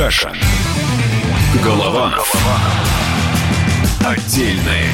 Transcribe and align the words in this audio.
Кашин. 0.00 0.34
Голованов. 1.62 2.32
Отдельная 4.02 4.88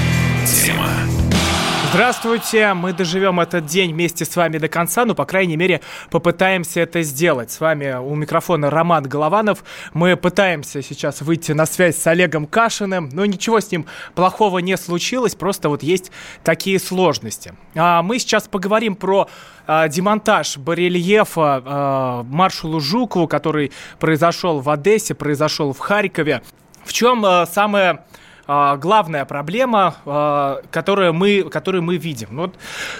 тема. 0.45 0.91
Здравствуйте, 1.96 2.75
мы 2.75 2.93
доживем 2.93 3.40
этот 3.40 3.64
день 3.64 3.95
вместе 3.95 4.27
с 4.27 4.37
вами 4.37 4.59
до 4.59 4.69
конца, 4.69 5.07
ну, 5.07 5.14
по 5.14 5.25
крайней 5.25 5.57
мере, 5.57 5.80
попытаемся 6.11 6.80
это 6.80 7.00
сделать. 7.00 7.50
С 7.50 7.59
вами 7.59 7.98
у 7.98 8.14
микрофона 8.14 8.68
Роман 8.68 9.04
Голованов. 9.04 9.64
Мы 9.95 10.14
пытаемся 10.18 10.82
сейчас 10.82 11.22
выйти 11.22 11.53
на 11.53 11.64
связь 11.64 11.96
с 11.96 12.07
Олегом 12.07 12.46
Кашиным, 12.46 13.09
но 13.14 13.25
ничего 13.25 13.61
с 13.61 13.71
ним 13.71 13.86
плохого 14.14 14.59
не 14.59 14.77
случилось, 14.77 15.35
просто 15.35 15.71
вот 15.71 15.82
есть 15.82 16.12
такие 16.45 16.79
сложности. 16.79 17.54
А 17.75 18.03
мы 18.03 18.18
сейчас 18.18 18.46
поговорим 18.46 18.94
про 18.94 19.31
а, 19.67 19.89
демонтаж 19.89 20.58
барельефа 20.58 21.63
а, 21.64 22.22
маршалу 22.25 22.79
Жукову, 22.79 23.26
который 23.26 23.72
произошел 23.99 24.61
в 24.61 24.68
Одессе, 24.68 25.14
произошел 25.14 25.72
в 25.72 25.79
Харькове. 25.79 26.43
В 26.85 26.93
чем 26.93 27.25
а, 27.25 27.46
самое 27.46 28.04
а, 28.46 28.77
главная 28.77 29.25
проблема, 29.25 29.96
а, 30.05 30.61
которую, 30.71 31.13
мы, 31.13 31.43
которую 31.45 31.82
мы 31.82 31.96
видим. 31.96 32.28
Вот, 32.33 32.55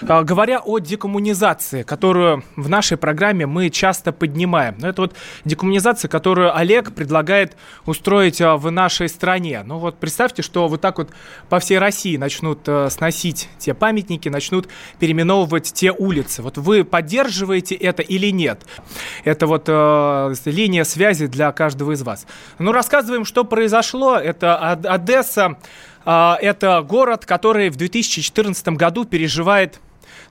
а, 0.09 0.23
говоря 0.23 0.61
о 0.61 0.79
декоммунизации, 0.79 1.83
которую 1.83 2.45
в 2.57 2.69
нашей 2.69 2.97
программе 2.97 3.47
мы 3.47 3.71
часто 3.71 4.13
поднимаем, 4.13 4.77
ну, 4.79 4.89
это 4.89 5.03
вот 5.03 5.15
декоммунизация, 5.45 6.09
которую 6.09 6.57
Олег 6.57 6.93
предлагает 6.95 7.57
устроить 7.85 8.41
в 8.41 8.71
нашей 8.71 9.09
стране. 9.09 9.63
Ну 9.65 9.79
вот 9.79 9.99
представьте, 9.99 10.43
что 10.43 10.69
вот 10.69 10.81
так 10.81 10.99
вот 10.99 11.11
по 11.49 11.59
всей 11.59 11.79
России 11.79 12.17
начнут 12.17 12.69
сносить 12.89 13.49
те 13.59 13.75
памятники, 13.75 14.29
начнут 14.29 14.69
переименовывать 14.99 15.73
те 15.73 15.93
улицы. 15.93 16.43
Вот 16.43 16.59
вы 16.59 16.85
поддерживаете 16.85 17.75
это 17.75 18.03
или 18.03 18.31
нет? 18.31 18.67
Это 19.25 19.47
вот 19.47 19.65
э, 19.69 20.35
линия 20.45 20.85
связи 20.85 21.27
для 21.27 21.53
каждого 21.53 21.93
из 21.93 22.03
вас. 22.03 22.27
Ну, 22.59 22.73
рассказываем, 22.73 23.25
что 23.25 23.45
произошло. 23.45 24.17
Это 24.17 24.73
Одесса, 24.73 25.36
Одесса 25.37 25.57
это 26.07 26.83
город, 26.83 27.27
который 27.27 27.69
в 27.69 27.75
2014 27.77 28.69
году 28.69 29.05
переживает 29.05 29.81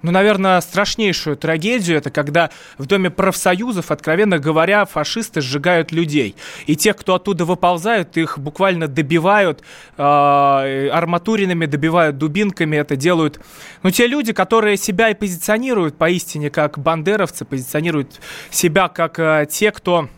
ну, 0.01 0.11
наверное, 0.11 0.61
страшнейшую 0.61 1.35
трагедию, 1.35 1.97
это 1.97 2.11
когда 2.11 2.51
в 2.77 2.85
Доме 2.85 3.09
профсоюзов, 3.09 3.89
откровенно 3.89 4.37
говоря, 4.37 4.85
фашисты 4.85 5.41
сжигают 5.41 5.91
людей. 5.91 6.35
И 6.67 6.75
тех, 6.75 6.95
кто 6.95 7.15
оттуда 7.15 7.43
выползают, 7.43 8.15
их 8.15 8.37
буквально 8.37 8.87
добивают 8.87 9.63
э, 9.97 10.89
арматуринами, 10.91 11.65
добивают 11.65 12.19
дубинками. 12.19 12.77
Это 12.77 12.95
делают, 12.95 13.39
ну, 13.81 13.89
те 13.89 14.05
люди, 14.05 14.31
которые 14.31 14.77
себя 14.77 15.09
и 15.09 15.15
позиционируют 15.15 15.97
поистине 15.97 16.51
как 16.51 16.77
бандеровцы, 16.77 17.43
позиционируют 17.43 18.21
себя 18.51 18.89
как 18.89 19.17
э, 19.17 19.47
те, 19.49 19.71
кто 19.71 20.09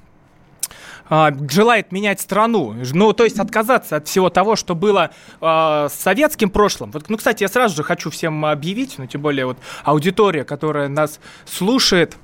а, 1.10 1.32
желает 1.50 1.92
менять 1.92 2.20
страну, 2.20 2.76
ну, 2.94 3.14
то 3.14 3.24
есть 3.24 3.40
отказаться 3.40 3.98
от 3.98 4.08
всего 4.08 4.30
того, 4.30 4.56
что 4.56 4.76
было 4.76 5.12
э, 5.40 5.88
с 5.90 5.94
советским 5.94 6.50
прошлым. 6.50 6.92
Вот, 6.92 7.10
ну, 7.10 7.18
кстати, 7.18 7.44
я 7.44 7.50
сразу 7.50 7.76
же 7.76 7.84
хочу 7.84 8.10
всем 8.10 8.46
объявить, 8.46 8.96
ну, 8.98 9.08
тем 9.08 9.22
более 9.22 9.46
вот 9.46 9.58
аудитория, 9.84 10.44
которая 10.44 10.90
нас 10.90 11.20
слушает, 11.46 12.18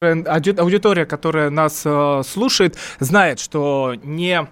аудитория, 0.00 1.06
которая 1.06 1.50
нас 1.50 1.82
э, 1.84 2.22
слушает, 2.26 2.76
знает, 3.00 3.40
что 3.40 3.94
не 4.02 4.46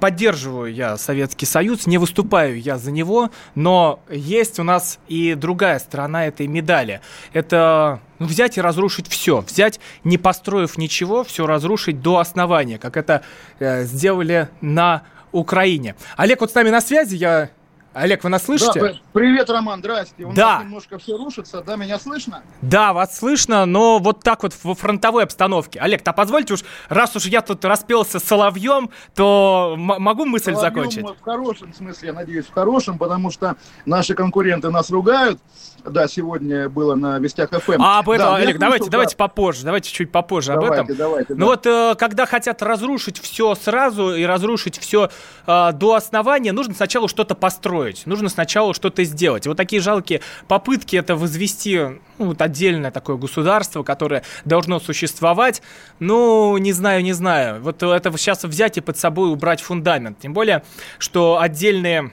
поддерживаю 0.00 0.72
я 0.72 0.96
Советский 0.96 1.46
Союз, 1.46 1.86
не 1.86 1.98
выступаю 1.98 2.58
я 2.60 2.78
за 2.78 2.90
него, 2.90 3.30
но 3.54 4.00
есть 4.08 4.58
у 4.58 4.62
нас 4.62 4.98
и 5.08 5.34
другая 5.34 5.78
сторона 5.78 6.26
этой 6.26 6.46
медали. 6.46 7.00
Это 7.32 8.00
ну, 8.24 8.30
взять 8.30 8.56
и 8.56 8.60
разрушить 8.62 9.06
все, 9.08 9.42
взять, 9.42 9.80
не 10.02 10.16
построив 10.16 10.78
ничего, 10.78 11.24
все 11.24 11.46
разрушить 11.46 12.00
до 12.00 12.18
основания, 12.18 12.78
как 12.78 12.96
это 12.96 13.22
э, 13.58 13.84
сделали 13.84 14.48
на 14.62 15.02
Украине. 15.30 15.94
Олег 16.16 16.40
вот 16.40 16.50
с 16.50 16.54
нами 16.54 16.70
на 16.70 16.80
связи, 16.80 17.16
я 17.16 17.50
Олег, 17.94 18.24
вы 18.24 18.30
нас 18.30 18.44
слышите? 18.44 18.80
Да, 18.80 18.92
привет, 19.12 19.48
Роман, 19.48 19.78
здрасте. 19.78 20.24
У 20.24 20.32
да. 20.32 20.56
нас 20.56 20.64
немножко 20.64 20.98
все 20.98 21.16
рушится, 21.16 21.62
да, 21.62 21.76
меня 21.76 22.00
слышно? 22.00 22.42
Да, 22.60 22.92
вас 22.92 23.16
слышно, 23.16 23.66
но 23.66 24.00
вот 24.00 24.20
так 24.24 24.42
вот 24.42 24.52
во 24.64 24.74
фронтовой 24.74 25.22
обстановке. 25.22 25.78
Олег, 25.78 26.02
то 26.02 26.12
позвольте 26.12 26.54
уж, 26.54 26.64
раз 26.88 27.14
уж 27.14 27.26
я 27.26 27.40
тут 27.40 27.64
распелся 27.64 28.18
соловьем, 28.18 28.90
то 29.14 29.76
могу 29.78 30.24
мысль 30.24 30.54
соловьем 30.54 30.90
закончить? 30.90 31.06
В 31.20 31.22
хорошем 31.22 31.72
смысле, 31.72 32.08
я 32.08 32.14
надеюсь, 32.14 32.46
в 32.46 32.52
хорошем, 32.52 32.98
потому 32.98 33.30
что 33.30 33.54
наши 33.86 34.14
конкуренты 34.14 34.70
нас 34.70 34.90
ругают. 34.90 35.38
Да, 35.84 36.08
сегодня 36.08 36.68
было 36.68 36.94
на 36.94 37.18
Вестях 37.18 37.50
ФМ. 37.50 37.80
А 37.80 37.98
об 37.98 38.08
этом, 38.08 38.26
да, 38.26 38.36
Олег, 38.36 38.58
давайте, 38.58 38.86
да. 38.86 38.92
давайте 38.92 39.16
попозже, 39.16 39.64
давайте 39.64 39.90
чуть 39.90 40.10
попозже 40.10 40.52
давайте, 40.54 40.76
об 40.76 40.84
этом. 40.84 40.96
Давайте, 40.96 41.34
ну 41.34 41.40
да. 41.40 41.46
вот, 41.46 41.66
э, 41.66 41.94
когда 41.98 42.24
хотят 42.24 42.62
разрушить 42.62 43.18
все 43.18 43.54
сразу 43.54 44.14
и 44.14 44.24
разрушить 44.24 44.78
все 44.78 45.10
э, 45.46 45.72
до 45.72 45.94
основания, 45.94 46.52
нужно 46.52 46.74
сначала 46.74 47.06
что-то 47.06 47.34
построить, 47.34 47.83
нужно 48.06 48.28
сначала 48.28 48.74
что-то 48.74 49.04
сделать. 49.04 49.46
Вот 49.46 49.56
такие 49.56 49.80
жалкие 49.80 50.20
попытки 50.48 50.96
это 50.96 51.16
возвести 51.16 51.78
ну, 52.18 52.26
вот 52.26 52.40
отдельное 52.42 52.90
такое 52.90 53.16
государство, 53.16 53.82
которое 53.82 54.22
должно 54.44 54.80
существовать, 54.80 55.62
ну, 55.98 56.56
не 56.58 56.72
знаю, 56.72 57.02
не 57.02 57.12
знаю. 57.12 57.62
Вот 57.62 57.82
это 57.82 58.16
сейчас 58.16 58.44
взять 58.44 58.78
и 58.78 58.80
под 58.80 58.98
собой 58.98 59.30
убрать 59.30 59.60
фундамент. 59.60 60.18
Тем 60.20 60.32
более, 60.32 60.62
что 60.98 61.38
отдельные 61.40 62.12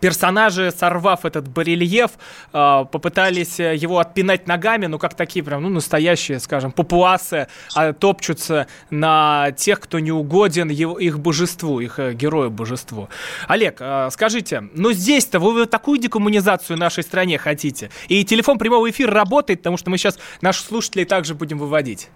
персонажи, 0.00 0.72
сорвав 0.76 1.24
этот 1.24 1.48
барельеф, 1.48 2.12
а, 2.52 2.84
попытались 2.84 3.58
его 3.58 3.98
отпинать 3.98 4.46
ногами, 4.46 4.86
ну, 4.86 4.98
как 4.98 5.14
такие 5.14 5.44
прям, 5.44 5.62
ну, 5.62 5.68
настоящие, 5.68 6.40
скажем, 6.40 6.72
папуасы, 6.72 7.48
а, 7.74 7.92
топчутся 7.92 8.66
на 8.90 9.52
тех, 9.52 9.80
кто 9.80 9.98
не 9.98 10.12
угоден 10.12 10.68
его, 10.68 10.98
их 10.98 11.18
божеству, 11.18 11.80
их 11.80 11.98
э, 11.98 12.12
герою-божеству. 12.12 13.08
Олег, 13.48 13.78
а, 13.80 14.10
скажите, 14.10 14.64
ну, 14.74 14.92
здесь-то 14.92 15.38
вы 15.38 15.66
такую 15.66 15.98
декоммунизацию 15.98 16.76
нашей 16.76 17.02
стране 17.02 17.38
хотите? 17.38 17.90
И 18.08 18.24
телефон 18.24 18.58
прямого 18.58 18.88
эфира 18.90 19.12
работает, 19.12 19.60
потому 19.60 19.76
что 19.76 19.90
мы 19.90 19.98
сейчас 19.98 20.18
наших 20.40 20.66
слушателей 20.66 21.04
также 21.04 21.34
будем 21.34 21.58
выводить. 21.58 22.08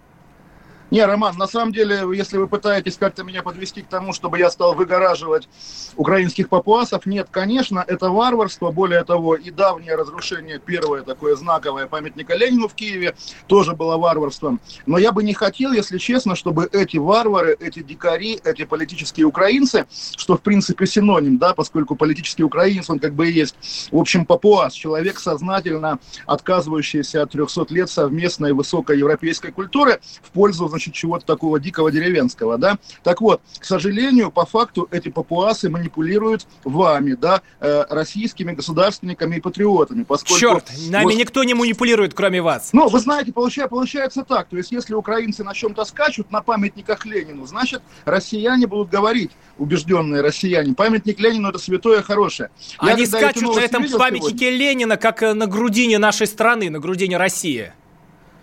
Не, 0.90 1.04
Роман, 1.04 1.36
на 1.36 1.46
самом 1.46 1.72
деле, 1.72 2.02
если 2.14 2.36
вы 2.36 2.46
пытаетесь 2.46 2.96
как-то 2.98 3.24
меня 3.24 3.42
подвести 3.42 3.82
к 3.82 3.88
тому, 3.88 4.12
чтобы 4.12 4.38
я 4.38 4.50
стал 4.50 4.74
выгораживать 4.74 5.48
украинских 5.96 6.48
папуасов, 6.48 7.06
нет, 7.06 7.28
конечно, 7.30 7.82
это 7.86 8.10
варварство. 8.10 8.70
Более 8.70 9.02
того, 9.04 9.34
и 9.34 9.50
давнее 9.50 9.94
разрушение, 9.94 10.58
первое 10.58 11.02
такое 11.02 11.36
знаковое 11.36 11.86
памятника 11.86 12.34
Ленину 12.34 12.68
в 12.68 12.74
Киеве, 12.74 13.16
тоже 13.46 13.74
было 13.74 13.96
варварством. 13.96 14.60
Но 14.86 14.98
я 14.98 15.12
бы 15.12 15.22
не 15.22 15.32
хотел, 15.32 15.72
если 15.72 15.98
честно, 15.98 16.36
чтобы 16.36 16.68
эти 16.70 16.98
варвары, 16.98 17.56
эти 17.58 17.82
дикари, 17.82 18.38
эти 18.44 18.64
политические 18.64 19.26
украинцы, 19.26 19.86
что 20.16 20.36
в 20.36 20.42
принципе 20.42 20.86
синоним, 20.86 21.38
да, 21.38 21.54
поскольку 21.54 21.96
политический 21.96 22.44
украинец, 22.44 22.90
он 22.90 22.98
как 22.98 23.14
бы 23.14 23.28
и 23.28 23.32
есть, 23.32 23.88
в 23.90 23.96
общем, 23.96 24.26
папуас, 24.26 24.74
человек 24.74 25.18
сознательно 25.18 25.98
отказывающийся 26.26 27.22
от 27.22 27.30
300 27.30 27.66
лет 27.70 27.90
совместной 27.90 28.52
высокой 28.52 28.98
европейской 28.98 29.50
культуры 29.50 30.00
в 30.22 30.30
пользу, 30.30 30.68
значит, 30.74 30.94
чего-то 30.94 31.24
такого 31.24 31.60
дикого 31.60 31.90
деревенского, 31.90 32.58
да. 32.58 32.78
Так 33.02 33.20
вот, 33.20 33.40
к 33.58 33.64
сожалению, 33.64 34.30
по 34.30 34.44
факту 34.44 34.88
эти 34.90 35.08
папуасы 35.08 35.70
манипулируют 35.70 36.46
вами, 36.64 37.14
да, 37.14 37.42
э, 37.60 37.84
российскими 37.88 38.52
государственниками 38.52 39.36
и 39.36 39.40
патриотами, 39.40 40.02
поскольку... 40.02 40.40
Черт, 40.40 40.70
нами 40.90 41.04
вот, 41.04 41.14
никто 41.14 41.44
не 41.44 41.54
манипулирует, 41.54 42.14
кроме 42.14 42.42
вас. 42.42 42.70
Ну, 42.72 42.88
вы 42.88 42.98
знаете, 42.98 43.32
получается, 43.32 43.70
получается 43.70 44.24
так, 44.24 44.48
то 44.48 44.56
есть 44.56 44.72
если 44.72 44.94
украинцы 44.94 45.44
на 45.44 45.54
чем-то 45.54 45.84
скачут, 45.84 46.30
на 46.32 46.42
памятниках 46.42 47.06
Ленину, 47.06 47.46
значит, 47.46 47.82
россияне 48.04 48.66
будут 48.66 48.90
говорить, 48.90 49.30
убежденные 49.58 50.22
россияне, 50.22 50.74
памятник 50.74 51.20
Ленину 51.20 51.48
это 51.48 51.58
святое 51.58 52.02
хорошее. 52.02 52.50
Они 52.78 53.02
Я, 53.02 53.06
скачут 53.06 53.54
на 53.56 53.60
этом 53.60 53.88
памятнике 53.90 54.46
сегодня, 54.46 54.58
Ленина, 54.58 54.96
как 54.96 55.22
э, 55.22 55.34
на 55.34 55.46
грудине 55.46 55.98
нашей 55.98 56.26
страны, 56.26 56.70
на 56.70 56.80
грудине 56.80 57.16
России. 57.16 57.72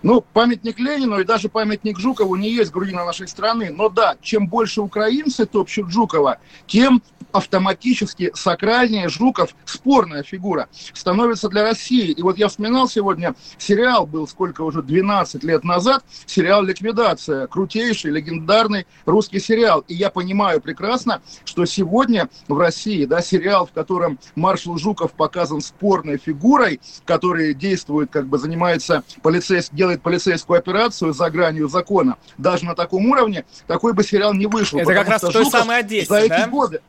Ну, 0.03 0.21
памятник 0.33 0.79
Ленину 0.79 1.19
и 1.19 1.23
даже 1.23 1.47
памятник 1.47 1.99
Жукову 1.99 2.35
не 2.35 2.49
есть 2.49 2.71
грудина 2.71 3.05
нашей 3.05 3.27
страны. 3.27 3.71
Но 3.71 3.89
да, 3.89 4.15
чем 4.21 4.47
больше 4.47 4.81
украинцы 4.81 5.45
топчут 5.45 5.91
Жукова, 5.91 6.39
тем 6.65 7.03
автоматически 7.31 8.31
сакральнее 8.33 9.07
Жуков, 9.07 9.55
спорная 9.65 10.23
фигура, 10.23 10.67
становится 10.93 11.49
для 11.49 11.63
России. 11.63 12.11
И 12.11 12.21
вот 12.21 12.37
я 12.37 12.49
вспоминал 12.49 12.89
сегодня, 12.89 13.35
сериал 13.57 14.05
был 14.05 14.27
сколько 14.27 14.61
уже, 14.61 14.81
12 14.81 15.43
лет 15.43 15.63
назад, 15.63 16.03
сериал 16.25 16.63
«Ликвидация», 16.63 17.47
крутейший, 17.47 18.11
легендарный 18.11 18.85
русский 19.05 19.39
сериал. 19.39 19.85
И 19.87 19.93
я 19.93 20.09
понимаю 20.09 20.61
прекрасно, 20.61 21.21
что 21.45 21.65
сегодня 21.65 22.29
в 22.47 22.57
России, 22.57 23.05
да, 23.05 23.21
сериал, 23.21 23.65
в 23.65 23.71
котором 23.71 24.19
маршал 24.35 24.77
Жуков 24.77 25.13
показан 25.13 25.61
спорной 25.61 26.17
фигурой, 26.17 26.81
который 27.05 27.53
действует, 27.53 28.11
как 28.11 28.27
бы 28.27 28.37
занимается 28.37 29.03
полицейским, 29.21 29.77
делает 29.91 30.01
полицейскую 30.01 30.59
операцию 30.59 31.13
за 31.13 31.29
гранью 31.29 31.67
закона, 31.67 32.17
даже 32.37 32.65
на 32.65 32.75
таком 32.75 33.05
уровне, 33.09 33.45
такой 33.67 33.93
бы 33.93 34.03
сериал 34.03 34.33
не 34.33 34.47
вышел. 34.47 34.79
Это 34.79 34.93
как 34.93 35.07
раз 35.07 35.23
в 35.23 35.31
той 35.31 35.43
Жуков 35.43 35.51
самой 35.51 35.79
Одессе, 35.79 36.07
за 36.07 36.27
да? 36.27 36.43
эти 36.43 36.49
годы 36.49 36.81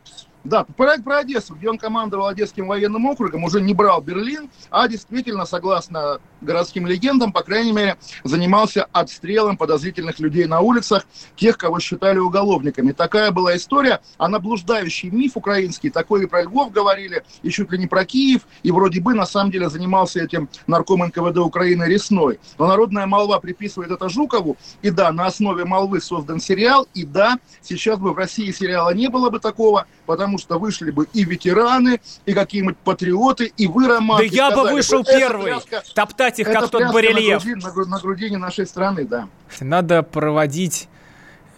Да, 0.44 0.64
проект 0.64 1.04
про 1.04 1.18
Одессу, 1.18 1.54
где 1.54 1.70
он 1.70 1.78
командовал 1.78 2.26
Одесским 2.26 2.66
военным 2.66 3.06
округом, 3.06 3.44
уже 3.44 3.60
не 3.60 3.74
брал 3.74 4.00
Берлин, 4.00 4.50
а 4.70 4.88
действительно, 4.88 5.46
согласно 5.46 6.18
городским 6.40 6.86
легендам, 6.86 7.32
по 7.32 7.42
крайней 7.42 7.70
мере, 7.70 7.96
занимался 8.24 8.88
отстрелом 8.90 9.56
подозрительных 9.56 10.18
людей 10.18 10.46
на 10.46 10.60
улицах, 10.60 11.06
тех, 11.36 11.56
кого 11.56 11.78
считали 11.78 12.18
уголовниками. 12.18 12.90
Такая 12.90 13.30
была 13.30 13.56
история, 13.56 14.00
а 14.18 14.28
наблуждающий 14.28 15.10
миф 15.10 15.36
украинский, 15.36 15.90
такой 15.90 16.24
и 16.24 16.26
про 16.26 16.42
Львов 16.42 16.72
говорили, 16.72 17.22
и 17.42 17.50
чуть 17.50 17.70
ли 17.70 17.78
не 17.78 17.86
про 17.86 18.04
Киев, 18.04 18.42
и 18.64 18.72
вроде 18.72 19.00
бы 19.00 19.14
на 19.14 19.26
самом 19.26 19.52
деле 19.52 19.70
занимался 19.70 20.20
этим 20.20 20.48
нарком 20.66 21.06
НКВД 21.06 21.38
Украины 21.38 21.84
Ресной. 21.84 22.40
Но 22.58 22.66
народная 22.66 23.06
молва 23.06 23.38
приписывает 23.38 23.92
это 23.92 24.08
Жукову, 24.08 24.56
и 24.82 24.90
да, 24.90 25.12
на 25.12 25.26
основе 25.26 25.64
молвы 25.64 26.00
создан 26.00 26.40
сериал, 26.40 26.88
и 26.94 27.04
да, 27.04 27.38
сейчас 27.62 28.00
бы 28.00 28.12
в 28.12 28.18
России 28.18 28.50
сериала 28.50 28.92
не 28.92 29.08
было 29.08 29.30
бы 29.30 29.38
такого, 29.38 29.86
потому 30.06 30.31
что 30.38 30.58
вышли 30.58 30.90
бы 30.90 31.06
и 31.12 31.24
ветераны, 31.24 32.00
и 32.26 32.32
какие-нибудь 32.32 32.76
патриоты, 32.78 33.52
и 33.56 33.66
вы, 33.66 33.88
Роман. 33.88 34.18
Да 34.18 34.24
я 34.24 34.50
бы 34.50 34.70
вышел 34.70 35.04
первый, 35.04 35.52
пляска, 35.52 35.82
топтать 35.94 36.38
их, 36.38 36.46
как 36.46 36.70
тот 36.70 36.92
барельеф. 36.92 37.44
На, 37.44 37.70
груди, 37.70 37.90
на, 37.90 37.96
на 37.96 38.00
грудине 38.00 38.38
нашей 38.38 38.66
страны, 38.66 39.04
да. 39.04 39.28
Надо 39.60 40.02
проводить 40.02 40.88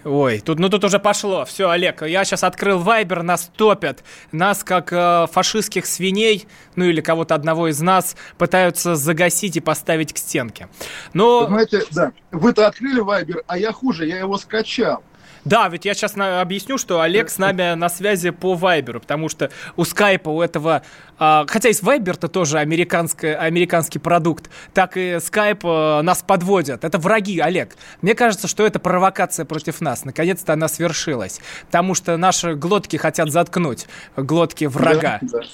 Ой, 0.05 0.41
тут, 0.41 0.59
ну 0.59 0.69
тут 0.69 0.85
уже 0.85 0.99
пошло. 0.99 1.45
Все, 1.47 1.71
Олег, 1.71 2.03
я 2.03 2.25
сейчас 2.25 2.45
открыл 2.45 2.79
Вайбер, 2.79 3.23
нас 3.23 3.51
топят. 3.57 4.05
Нас, 4.33 4.63
как 4.63 4.93
э, 4.93 5.27
фашистских 5.33 5.87
свиней, 5.87 6.47
ну 6.77 6.85
или 6.85 7.01
кого-то 7.01 7.35
одного 7.35 7.69
из 7.69 7.81
нас, 7.81 8.15
пытаются 8.37 8.97
загасить 8.97 9.57
и 9.57 9.61
поставить 9.61 10.13
к 10.13 10.19
стенке. 10.19 10.69
Но... 11.15 11.41
Вы 11.41 11.47
знаете, 11.47 11.83
да, 11.91 12.13
вы-то 12.33 12.67
открыли 12.67 13.01
Вайбер, 13.01 13.45
а 13.47 13.57
я 13.57 13.73
хуже, 13.73 14.07
я 14.07 14.19
его 14.19 14.37
скачал. 14.37 15.03
Да, 15.45 15.69
ведь 15.69 15.85
я 15.85 15.95
сейчас 15.95 16.15
объясню, 16.17 16.79
что 16.79 17.01
Олег 17.01 17.31
с 17.31 17.39
нами 17.39 17.75
на 17.75 17.89
связи 17.89 18.31
по 18.31 18.55
Вайберу, 18.55 19.01
потому 19.01 19.29
что 19.29 19.51
у 19.77 19.85
скайпа, 19.85 20.31
у 20.31 20.41
этого... 20.41 20.83
А, 21.19 21.45
хотя 21.47 21.69
есть 21.69 21.83
Вайбер-то 21.83 22.29
тоже 22.29 22.59
американский 22.59 23.99
продукт, 23.99 24.51
так 24.73 24.97
и 24.97 25.19
скайп 25.21 25.61
а, 25.65 26.03
нас 26.03 26.23
подводят. 26.23 26.85
Это 26.85 26.99
враги, 26.99 27.39
Олег. 27.41 27.77
Мне 28.01 28.15
кажется, 28.15 28.49
что 28.49 28.67
это 28.67 28.79
провокация 28.79 29.45
против 29.45 29.81
нас. 29.81 30.05
Наконец-то 30.05 30.55
она 30.55 30.67
свершилась. 30.69 31.41
Потому 31.67 31.95
что 31.95 32.17
наши 32.17 32.55
глотки 32.55 32.97
хотят 32.97 33.31
заткнуть. 33.31 33.87
Глотки 34.17 34.65
врага. 34.65 35.19
Да, 35.23 35.41
да. 35.41 35.45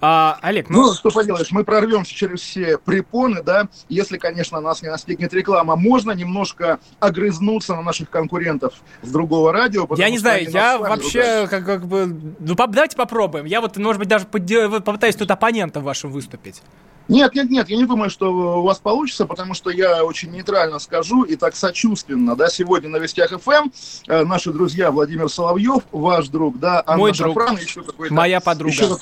А, 0.00 0.38
Олег, 0.42 0.68
ну... 0.68 0.88
Ну, 0.88 0.94
что 0.94 1.10
поделаешь, 1.10 1.50
мы 1.50 1.64
прорвемся 1.64 2.14
через 2.14 2.40
все 2.40 2.76
препоны, 2.76 3.42
да, 3.42 3.68
если, 3.88 4.18
конечно, 4.18 4.60
нас 4.60 4.82
не 4.82 4.88
настигнет 4.88 5.32
реклама. 5.32 5.76
Можно 5.76 6.12
немножко 6.12 6.78
огрызнуться 7.00 7.74
на 7.74 7.80
наших 7.80 8.10
конкурентов 8.10 8.74
с 9.00 9.10
другого 9.10 9.33
другого 9.34 9.52
радио. 9.52 9.86
Я 9.96 10.10
не 10.10 10.18
знаю, 10.18 10.48
я 10.50 10.78
вообще 10.78 11.46
как, 11.48 11.64
как 11.64 11.86
бы... 11.86 12.06
Ну, 12.38 12.54
давайте 12.54 12.96
попробуем. 12.96 13.44
Я 13.44 13.60
вот, 13.60 13.76
может 13.76 13.98
быть, 13.98 14.08
даже 14.08 14.26
попытаюсь 14.26 15.16
тут 15.16 15.30
оппонентом 15.30 15.82
вашим 15.82 16.10
выступить. 16.10 16.62
Нет, 17.06 17.34
нет, 17.34 17.50
нет, 17.50 17.68
я 17.68 17.76
не 17.76 17.84
думаю, 17.84 18.08
что 18.08 18.32
у 18.32 18.62
вас 18.62 18.78
получится, 18.78 19.26
потому 19.26 19.52
что 19.52 19.68
я 19.68 20.02
очень 20.04 20.30
нейтрально 20.30 20.78
скажу 20.78 21.24
и 21.24 21.36
так 21.36 21.54
сочувственно, 21.54 22.34
да, 22.34 22.48
сегодня 22.48 22.88
на 22.88 22.96
Вестях 22.96 23.30
ФМ 23.30 23.68
э, 24.08 24.24
наши 24.24 24.52
друзья 24.52 24.90
Владимир 24.90 25.28
Соловьев, 25.28 25.82
ваш 25.92 26.28
друг, 26.28 26.58
да, 26.58 26.82
Анна 26.86 26.98
Мой 26.98 27.12
друг, 27.12 27.38
Шафран, 27.38 27.58
еще 27.58 27.82
какой-то... 27.82 28.14
Моя 28.14 28.40
подруга. 28.40 28.72
Еще, 28.72 28.96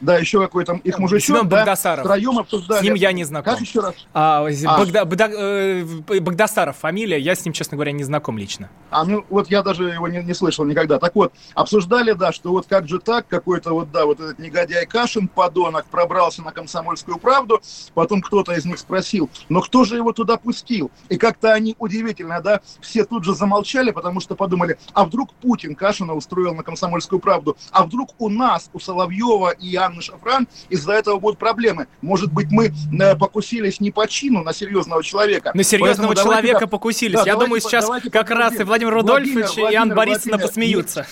да, 0.00 0.18
еще 0.18 0.40
какой-то 0.40 0.80
их 0.84 0.98
мужичок. 0.98 1.38
Семен. 1.38 1.48
Да, 1.48 1.74
втроем 1.74 2.38
обсуждали. 2.38 2.80
С 2.80 2.82
ним 2.82 2.94
я 2.94 3.12
не 3.12 3.24
знаком. 3.24 3.54
Как 3.54 3.62
еще 3.62 3.80
раз? 3.80 3.94
А, 4.12 4.46
а. 4.46 4.78
Богда, 4.78 5.04
Богда, 5.04 5.28
э, 5.30 5.84
Богдасаров 6.20 6.76
фамилия, 6.76 7.18
я 7.18 7.34
с 7.34 7.44
ним, 7.44 7.52
честно 7.52 7.76
говоря, 7.76 7.92
не 7.92 8.04
знаком 8.04 8.38
лично. 8.38 8.68
А, 8.90 9.04
ну, 9.04 9.24
вот 9.28 9.48
я 9.48 9.62
даже 9.62 9.84
его 9.84 10.08
не, 10.08 10.22
не 10.22 10.34
слышал 10.34 10.64
никогда. 10.64 10.98
Так 10.98 11.14
вот, 11.14 11.32
обсуждали, 11.54 12.12
да, 12.12 12.32
что 12.32 12.50
вот 12.50 12.66
как 12.66 12.88
же 12.88 12.98
так, 12.98 13.26
какой-то 13.26 13.72
вот, 13.72 13.90
да, 13.90 14.06
вот 14.06 14.20
этот 14.20 14.38
негодяй 14.38 14.86
Кашин, 14.86 15.28
подонок, 15.28 15.86
пробрался 15.86 16.42
на 16.42 16.52
комсомольскую 16.52 17.18
правду, 17.18 17.60
потом 17.94 18.20
кто-то 18.20 18.52
из 18.52 18.64
них 18.64 18.78
спросил, 18.78 19.30
но 19.48 19.60
кто 19.60 19.84
же 19.84 19.96
его 19.96 20.12
туда 20.12 20.36
пустил? 20.36 20.90
И 21.08 21.16
как-то 21.16 21.52
они 21.52 21.74
удивительно, 21.78 22.40
да, 22.40 22.60
все 22.80 23.04
тут 23.04 23.24
же 23.24 23.34
замолчали, 23.34 23.90
потому 23.90 24.20
что 24.20 24.34
подумали, 24.34 24.78
а 24.92 25.04
вдруг 25.04 25.32
Путин 25.34 25.74
Кашина 25.74 26.14
устроил 26.14 26.54
на 26.54 26.62
комсомольскую 26.62 27.20
правду, 27.20 27.56
а 27.70 27.84
вдруг 27.84 28.14
у 28.18 28.28
нас, 28.28 28.70
у 28.72 28.80
Соловьева 28.80 29.50
и 29.50 29.74
Анны 29.86 30.02
Шафран 30.02 30.48
из-за 30.68 30.92
этого 30.92 31.18
будут 31.18 31.38
проблемы. 31.38 31.86
Может 32.02 32.32
быть, 32.32 32.48
мы 32.50 32.72
э, 32.72 33.16
покусились 33.16 33.80
не 33.80 33.90
по 33.90 34.06
чину 34.06 34.42
на 34.42 34.52
серьезного 34.52 35.02
человека. 35.02 35.52
На 35.54 35.62
серьезного 35.62 36.08
Поэтому 36.08 36.14
человека 36.14 36.52
давайте, 36.52 36.70
покусились. 36.70 37.14
Да, 37.14 37.20
Я 37.20 37.32
давайте, 37.32 37.46
думаю, 37.46 37.60
сейчас 37.60 38.10
как 38.10 38.30
раз 38.30 38.60
и 38.60 38.64
Владимир 38.64 38.94
Рудольфович 38.94 39.46
Владимир, 39.46 39.70
и 39.70 39.74
Анна 39.74 39.94
Борисовна 39.94 40.30
Владимир, 40.32 40.48
посмеются. 40.48 41.06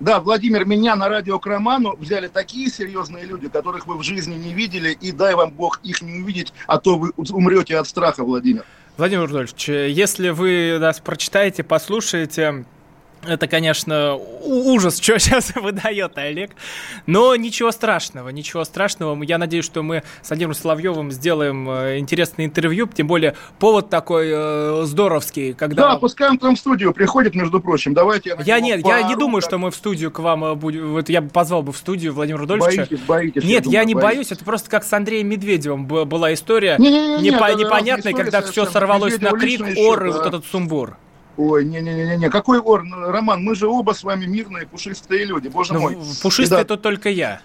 Да, 0.00 0.20
Владимир, 0.20 0.64
меня 0.64 0.96
на 0.96 1.08
радио 1.08 1.38
к 1.38 1.46
Роману 1.46 1.96
взяли 1.96 2.28
такие 2.28 2.68
серьезные 2.68 3.24
люди, 3.24 3.48
которых 3.48 3.86
вы 3.86 3.96
в 3.96 4.02
жизни 4.02 4.34
не 4.34 4.52
видели, 4.52 4.90
и 4.90 5.12
дай 5.12 5.34
вам 5.34 5.50
Бог 5.50 5.80
их 5.82 6.02
не 6.02 6.20
увидеть, 6.20 6.52
а 6.66 6.78
то 6.78 6.98
вы 6.98 7.12
умрете 7.16 7.78
от 7.78 7.88
страха, 7.88 8.24
Владимир. 8.24 8.64
Владимир 8.96 9.26
Рудольфович, 9.26 9.68
если 9.68 10.30
вы 10.30 10.78
нас 10.80 11.00
прочитаете, 11.00 11.62
послушаете, 11.62 12.64
это, 13.26 13.46
конечно, 13.46 14.16
ужас, 14.16 14.98
что 15.02 15.18
сейчас 15.18 15.54
выдает 15.54 16.16
Олег. 16.18 16.52
Но 17.06 17.34
ничего 17.36 17.70
страшного, 17.70 18.28
ничего 18.30 18.64
страшного. 18.64 19.22
Я 19.22 19.38
надеюсь, 19.38 19.64
что 19.64 19.82
мы 19.82 20.02
с 20.22 20.28
Владимиром 20.28 20.54
Соловьевым 20.54 21.10
сделаем 21.10 21.68
э, 21.68 21.98
интересное 21.98 22.46
интервью. 22.46 22.86
Тем 22.86 23.06
более, 23.06 23.34
повод 23.58 23.90
такой 23.90 24.30
э, 24.32 24.82
здоровский, 24.84 25.54
когда... 25.54 25.90
Да, 25.90 25.96
пускай 25.96 26.30
он 26.30 26.38
к 26.38 26.42
нам 26.42 26.56
в 26.56 26.58
студию 26.58 26.92
приходит, 26.92 27.34
между 27.34 27.60
прочим. 27.60 27.94
Давайте 27.94 28.30
я 28.30 28.56
Я 28.56 28.60
нет, 28.60 28.82
пару, 28.82 28.96
я 28.96 29.02
не 29.02 29.16
думаю, 29.16 29.42
так... 29.42 29.50
что 29.50 29.58
мы 29.58 29.70
в 29.70 29.74
студию 29.74 30.10
к 30.10 30.18
вам 30.18 30.44
э, 30.44 30.54
будем... 30.54 30.92
Вот 30.92 31.08
я 31.08 31.20
бы 31.20 31.30
позвал 31.30 31.62
бы 31.62 31.72
в 31.72 31.76
студию 31.76 32.12
Владимира 32.12 32.40
Рудольфовича. 32.40 32.86
Боитесь, 32.86 33.00
боитесь. 33.06 33.44
Нет, 33.44 33.66
я, 33.66 33.80
я 33.80 33.84
не 33.84 33.94
боюсь. 33.94 34.32
Это 34.32 34.44
просто 34.44 34.70
как 34.70 34.84
с 34.84 34.92
Андреем 34.92 35.28
Медведевым 35.28 35.86
была 35.86 36.32
история 36.32 36.76
не, 36.78 36.90
не, 36.90 37.08
не, 37.08 37.22
не, 37.22 37.30
Непо- 37.30 37.54
непонятная, 37.54 38.12
когда 38.12 38.42
все 38.42 38.66
сорвалось 38.66 39.20
на 39.20 39.30
крик, 39.30 39.62
ор 39.76 40.06
и 40.06 40.10
вот 40.10 40.26
этот 40.26 40.44
сумбур. 40.46 40.96
Ой, 41.36 41.64
не-не-не-не, 41.64 42.30
какой 42.30 42.58
ор, 42.60 42.84
ну, 42.84 43.10
Роман, 43.10 43.42
мы 43.42 43.54
же 43.54 43.66
оба 43.66 43.92
с 43.92 44.04
вами 44.04 44.26
мирные, 44.26 44.66
пушистые 44.66 45.24
люди, 45.24 45.48
боже 45.48 45.74
ну, 45.74 45.80
мой. 45.80 45.98
Пушистый 46.22 46.58
да. 46.58 46.64
тут 46.64 46.82
только 46.82 47.08
я 47.08 47.40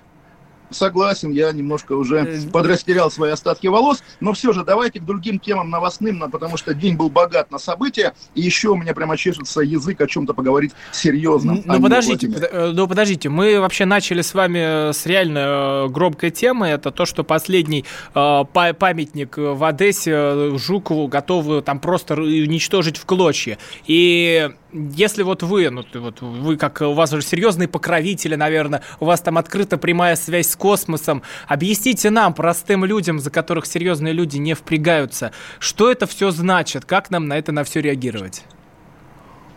согласен, 0.71 1.31
я 1.31 1.51
немножко 1.51 1.93
уже 1.93 2.17
э, 2.17 2.49
подрастерял 2.51 3.11
свои 3.11 3.31
остатки 3.31 3.67
волос, 3.67 4.03
но 4.19 4.33
все 4.33 4.53
же 4.53 4.63
давайте 4.63 4.99
к 4.99 5.05
другим 5.05 5.39
темам 5.39 5.69
новостным, 5.69 6.19
потому 6.31 6.57
что 6.57 6.73
день 6.73 6.95
был 6.95 7.09
богат 7.09 7.51
на 7.51 7.59
события, 7.59 8.13
и 8.35 8.41
еще 8.41 8.69
у 8.69 8.75
меня 8.75 8.93
прямо 8.93 9.17
чешется 9.17 9.61
язык 9.61 10.01
о 10.01 10.07
чем-то 10.07 10.33
поговорить 10.33 10.71
серьезно. 10.91 11.61
Ну 11.65 11.81
подождите, 11.81 12.29
под, 12.29 12.43
э, 12.51 12.71
ну 12.73 12.87
подождите, 12.87 13.29
мы 13.29 13.59
вообще 13.59 13.85
начали 13.85 14.21
с 14.21 14.33
вами 14.33 14.91
с 14.91 15.05
реально 15.05 15.39
э, 15.39 15.87
громкой 15.89 16.31
темы, 16.31 16.67
это 16.67 16.91
то, 16.91 17.05
что 17.05 17.23
последний 17.23 17.85
э, 18.13 18.43
памятник 18.53 19.37
в 19.37 19.63
Одессе 19.63 20.57
Жукову 20.57 21.07
готовы 21.07 21.61
там 21.61 21.79
просто 21.79 22.15
уничтожить 22.15 22.97
в 22.97 23.05
клочья. 23.05 23.57
И 23.85 24.51
если 24.71 25.23
вот 25.23 25.43
вы, 25.43 25.69
ну 25.69 25.83
вот 25.95 26.21
вы 26.21 26.57
как 26.57 26.81
у 26.81 26.93
вас 26.93 27.11
уже 27.13 27.25
серьезные 27.25 27.67
покровители, 27.67 28.35
наверное, 28.35 28.83
у 28.99 29.05
вас 29.05 29.21
там 29.21 29.37
открыта 29.37 29.77
прямая 29.77 30.15
связь 30.15 30.49
с 30.49 30.55
космосом, 30.55 31.23
объясните 31.47 32.09
нам, 32.09 32.33
простым 32.33 32.85
людям, 32.85 33.19
за 33.19 33.31
которых 33.31 33.65
серьезные 33.65 34.13
люди 34.13 34.37
не 34.37 34.53
впрягаются, 34.53 35.31
что 35.59 35.91
это 35.91 36.05
все 36.05 36.31
значит, 36.31 36.85
как 36.85 37.09
нам 37.09 37.27
на 37.27 37.37
это 37.37 37.51
на 37.51 37.63
все 37.63 37.81
реагировать? 37.81 38.43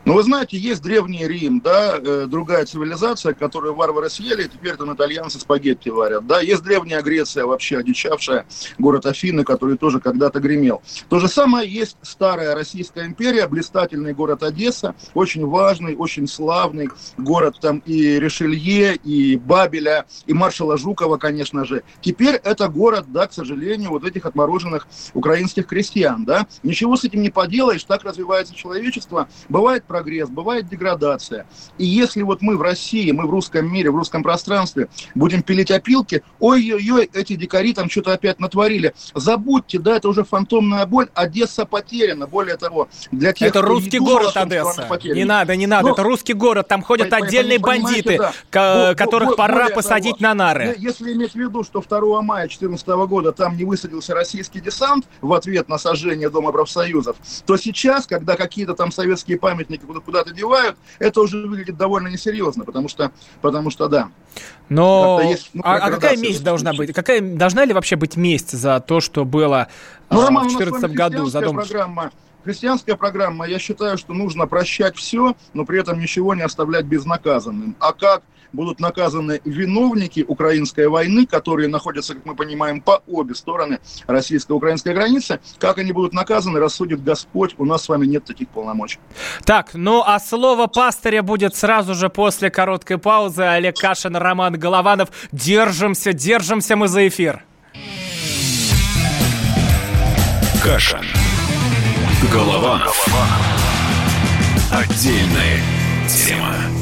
Ну, 0.04 0.14
вы 0.14 0.24
знаете, 0.24 0.58
есть 0.58 0.82
Древний 0.82 1.28
Рим, 1.28 1.60
да, 1.60 1.96
э, 1.96 2.26
другая 2.26 2.66
цивилизация, 2.66 3.34
которую 3.34 3.76
варвары 3.76 4.10
съели, 4.10 4.42
и 4.42 4.48
теперь 4.48 4.74
там 4.74 4.92
итальянцы 4.92 5.38
спагетти 5.38 5.90
варят, 5.90 6.26
да. 6.26 6.40
Есть 6.40 6.64
Древняя 6.64 7.02
Греция, 7.02 7.46
вообще 7.46 7.78
одичавшая, 7.78 8.44
город 8.78 9.06
Афины, 9.06 9.44
который 9.44 9.78
тоже 9.78 10.00
когда-то 10.00 10.40
гремел. 10.40 10.82
То 11.08 11.20
же 11.20 11.28
самое 11.28 11.70
есть 11.70 11.96
старая 12.02 12.56
Российская 12.56 13.06
империя, 13.06 13.46
блистательный 13.46 14.12
город 14.12 14.42
Одесса, 14.42 14.96
очень 15.14 15.46
важный, 15.46 15.94
очень 15.94 16.26
славный 16.26 16.90
город 17.16 17.58
там 17.60 17.78
и 17.86 18.18
Решелье, 18.18 18.96
и 18.96 19.36
Бабеля, 19.36 20.06
и 20.26 20.32
маршала 20.32 20.76
Жукова, 20.76 21.16
конечно 21.16 21.64
же. 21.64 21.84
Теперь 22.00 22.34
это 22.34 22.66
город, 22.68 23.04
да, 23.08 23.28
к 23.28 23.32
сожалению, 23.32 23.90
вот 23.90 24.04
этих 24.04 24.26
отмороженных 24.26 24.88
украинских 25.14 25.68
крестьян, 25.68 26.24
да. 26.24 26.48
Ничего 26.64 26.96
с 26.96 27.04
этим 27.04 27.22
не 27.22 27.30
поделаешь, 27.30 27.84
так 27.84 28.02
развивается 28.02 28.52
человечество. 28.52 29.28
Бывает 29.48 29.84
прогресс, 29.92 30.30
бывает 30.30 30.68
деградация. 30.70 31.44
И 31.76 31.84
если 31.84 32.22
вот 32.22 32.40
мы 32.40 32.56
в 32.56 32.62
России, 32.62 33.10
мы 33.10 33.26
в 33.26 33.30
русском 33.30 33.70
мире, 33.70 33.90
в 33.90 33.96
русском 33.96 34.22
пространстве 34.22 34.88
будем 35.14 35.42
пилить 35.42 35.70
опилки, 35.70 36.22
ой-ой-ой, 36.40 37.10
эти 37.12 37.34
дикари 37.34 37.74
там 37.74 37.90
что-то 37.90 38.14
опять 38.14 38.40
натворили. 38.40 38.94
Забудьте, 39.14 39.78
да, 39.78 39.96
это 39.96 40.08
уже 40.08 40.24
фантомная 40.24 40.86
боль, 40.86 41.08
Одесса 41.14 41.66
потеряна. 41.66 42.26
Более 42.26 42.56
того, 42.56 42.88
для 43.10 43.34
тех, 43.34 43.48
Это 43.48 43.60
русский 43.60 43.98
город 43.98 44.34
Одесса. 44.34 44.88
Не 45.04 45.24
надо, 45.24 45.56
не 45.56 45.66
надо, 45.66 45.88
Но, 45.88 45.92
это 45.92 46.02
русский 46.02 46.32
город, 46.32 46.68
там 46.68 46.82
ходят 46.82 47.10
по, 47.10 47.18
отдельные 47.18 47.58
бандиты, 47.58 48.18
да. 48.50 48.94
которых 48.94 49.30
вот, 49.30 49.36
пора 49.36 49.68
посадить 49.68 50.18
того, 50.18 50.28
на 50.28 50.34
нары. 50.34 50.74
Если 50.78 51.12
иметь 51.12 51.32
в 51.32 51.36
виду, 51.36 51.64
что 51.64 51.82
2 51.86 52.22
мая 52.22 52.44
2014 52.44 52.86
года 53.10 53.32
там 53.32 53.58
не 53.58 53.64
высадился 53.64 54.14
российский 54.14 54.60
десант 54.60 55.04
в 55.20 55.34
ответ 55.34 55.68
на 55.68 55.76
сожжение 55.76 56.30
Дома 56.30 56.50
профсоюзов, 56.50 57.16
то 57.44 57.58
сейчас, 57.58 58.06
когда 58.06 58.36
какие-то 58.36 58.72
там 58.72 58.90
советские 58.90 59.38
памятники 59.38 59.81
куда-то 59.86 60.32
девают, 60.32 60.76
это 60.98 61.20
уже 61.20 61.46
выглядит 61.46 61.76
довольно 61.76 62.08
несерьезно, 62.08 62.64
потому 62.64 62.88
что, 62.88 63.12
потому 63.40 63.70
что 63.70 63.88
да. 63.88 64.10
Но 64.68 65.20
есть, 65.22 65.50
ну, 65.52 65.62
а, 65.64 65.76
а 65.76 65.90
какая 65.90 66.16
месть 66.16 66.42
должна 66.42 66.72
быть? 66.72 66.92
Какая 66.92 67.20
должна 67.20 67.64
ли 67.64 67.72
вообще 67.72 67.96
быть 67.96 68.16
месть 68.16 68.52
за 68.52 68.80
то, 68.80 69.00
что 69.00 69.24
было 69.24 69.68
ну, 70.10 70.22
Роман, 70.22 70.48
в 70.48 70.56
2014 70.56 70.96
году? 70.96 71.26
За 71.26 71.40
дом... 71.40 71.56
программа 71.56 72.10
Христианская 72.44 72.96
программа, 72.96 73.46
я 73.46 73.58
считаю, 73.58 73.96
что 73.96 74.14
нужно 74.14 74.46
прощать 74.46 74.96
все, 74.96 75.36
но 75.52 75.64
при 75.64 75.80
этом 75.80 76.00
ничего 76.00 76.34
не 76.34 76.42
оставлять 76.42 76.86
безнаказанным. 76.86 77.76
А 77.78 77.92
как 77.92 78.22
будут 78.52 78.80
наказаны 78.80 79.40
виновники 79.44 80.24
украинской 80.26 80.88
войны, 80.88 81.26
которые 81.26 81.68
находятся, 81.68 82.14
как 82.14 82.24
мы 82.24 82.34
понимаем, 82.34 82.80
по 82.80 83.02
обе 83.06 83.34
стороны 83.34 83.80
российско-украинской 84.06 84.94
границы. 84.94 85.40
Как 85.58 85.78
они 85.78 85.92
будут 85.92 86.12
наказаны, 86.12 86.60
рассудит 86.60 87.02
Господь. 87.02 87.54
У 87.58 87.64
нас 87.64 87.84
с 87.84 87.88
вами 87.88 88.06
нет 88.06 88.24
таких 88.24 88.48
полномочий. 88.48 88.98
Так, 89.44 89.70
ну 89.74 90.02
а 90.04 90.18
слово 90.20 90.66
пастыря 90.66 91.22
будет 91.22 91.56
сразу 91.56 91.94
же 91.94 92.08
после 92.08 92.50
короткой 92.50 92.98
паузы. 92.98 93.42
Олег 93.42 93.76
Кашин, 93.76 94.16
Роман 94.16 94.58
Голованов. 94.58 95.08
Держимся, 95.32 96.12
держимся 96.12 96.76
мы 96.76 96.88
за 96.88 97.08
эфир. 97.08 97.44
Кашин. 100.62 101.04
Голованов. 102.32 103.06
Отдельная 104.70 105.60
тема. 106.08 106.81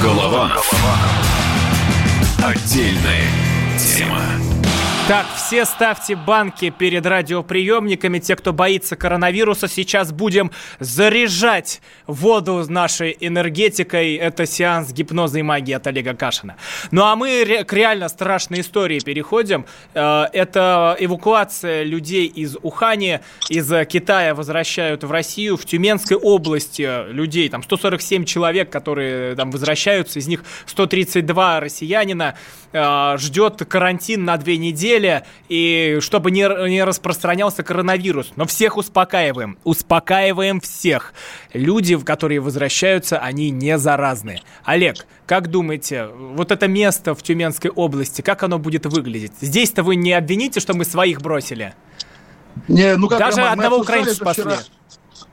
Голованов. 0.00 0.70
Отдельная 2.42 3.26
тема. 3.78 4.22
Так, 5.12 5.26
все 5.36 5.66
ставьте 5.66 6.16
банки 6.16 6.70
перед 6.70 7.04
радиоприемниками. 7.04 8.18
Те, 8.18 8.34
кто 8.34 8.54
боится 8.54 8.96
коронавируса, 8.96 9.68
сейчас 9.68 10.10
будем 10.10 10.50
заряжать 10.80 11.82
воду 12.06 12.64
нашей 12.66 13.14
энергетикой. 13.20 14.14
Это 14.14 14.46
сеанс 14.46 14.90
гипноза 14.90 15.40
и 15.40 15.42
магии 15.42 15.74
от 15.74 15.86
Олега 15.86 16.14
Кашина. 16.14 16.56
Ну 16.92 17.04
а 17.04 17.14
мы 17.14 17.62
к 17.66 17.74
реально 17.74 18.08
страшной 18.08 18.62
истории 18.62 19.00
переходим. 19.00 19.66
Э, 19.92 20.28
это 20.32 20.96
эвакуация 20.98 21.82
людей 21.82 22.26
из 22.26 22.56
Ухани, 22.62 23.20
из 23.50 23.70
Китая 23.88 24.34
возвращают 24.34 25.04
в 25.04 25.10
Россию. 25.10 25.58
В 25.58 25.66
Тюменской 25.66 26.16
области 26.16 27.12
людей, 27.12 27.50
там 27.50 27.62
147 27.62 28.24
человек, 28.24 28.70
которые 28.70 29.36
там 29.36 29.50
возвращаются, 29.50 30.20
из 30.20 30.26
них 30.26 30.42
132 30.64 31.60
россиянина. 31.60 32.34
Э, 32.72 33.16
ждет 33.18 33.64
карантин 33.66 34.24
на 34.24 34.36
две 34.38 34.56
недели 34.56 35.24
и 35.48 35.98
чтобы 36.00 36.30
не, 36.30 36.70
не 36.70 36.82
распространялся 36.84 37.62
коронавирус. 37.62 38.32
Но 38.36 38.46
всех 38.46 38.76
успокаиваем. 38.76 39.58
Успокаиваем 39.64 40.60
всех. 40.60 41.12
Люди, 41.52 41.98
которые 41.98 42.40
возвращаются, 42.40 43.18
они 43.18 43.50
не 43.50 43.76
заразны. 43.78 44.40
Олег, 44.64 45.06
как 45.26 45.48
думаете, 45.48 46.06
вот 46.06 46.50
это 46.50 46.66
место 46.66 47.14
в 47.14 47.22
Тюменской 47.22 47.70
области, 47.70 48.22
как 48.22 48.42
оно 48.42 48.58
будет 48.58 48.86
выглядеть? 48.86 49.32
Здесь-то 49.40 49.82
вы 49.82 49.96
не 49.96 50.12
обвините, 50.12 50.60
что 50.60 50.74
мы 50.74 50.84
своих 50.84 51.20
бросили? 51.20 51.74
Не, 52.68 52.96
ну 52.96 53.08
как, 53.08 53.18
Даже 53.18 53.42
одного 53.42 53.78
украинца 53.78 54.14
спасли. 54.14 54.42
Вчера 54.44 54.58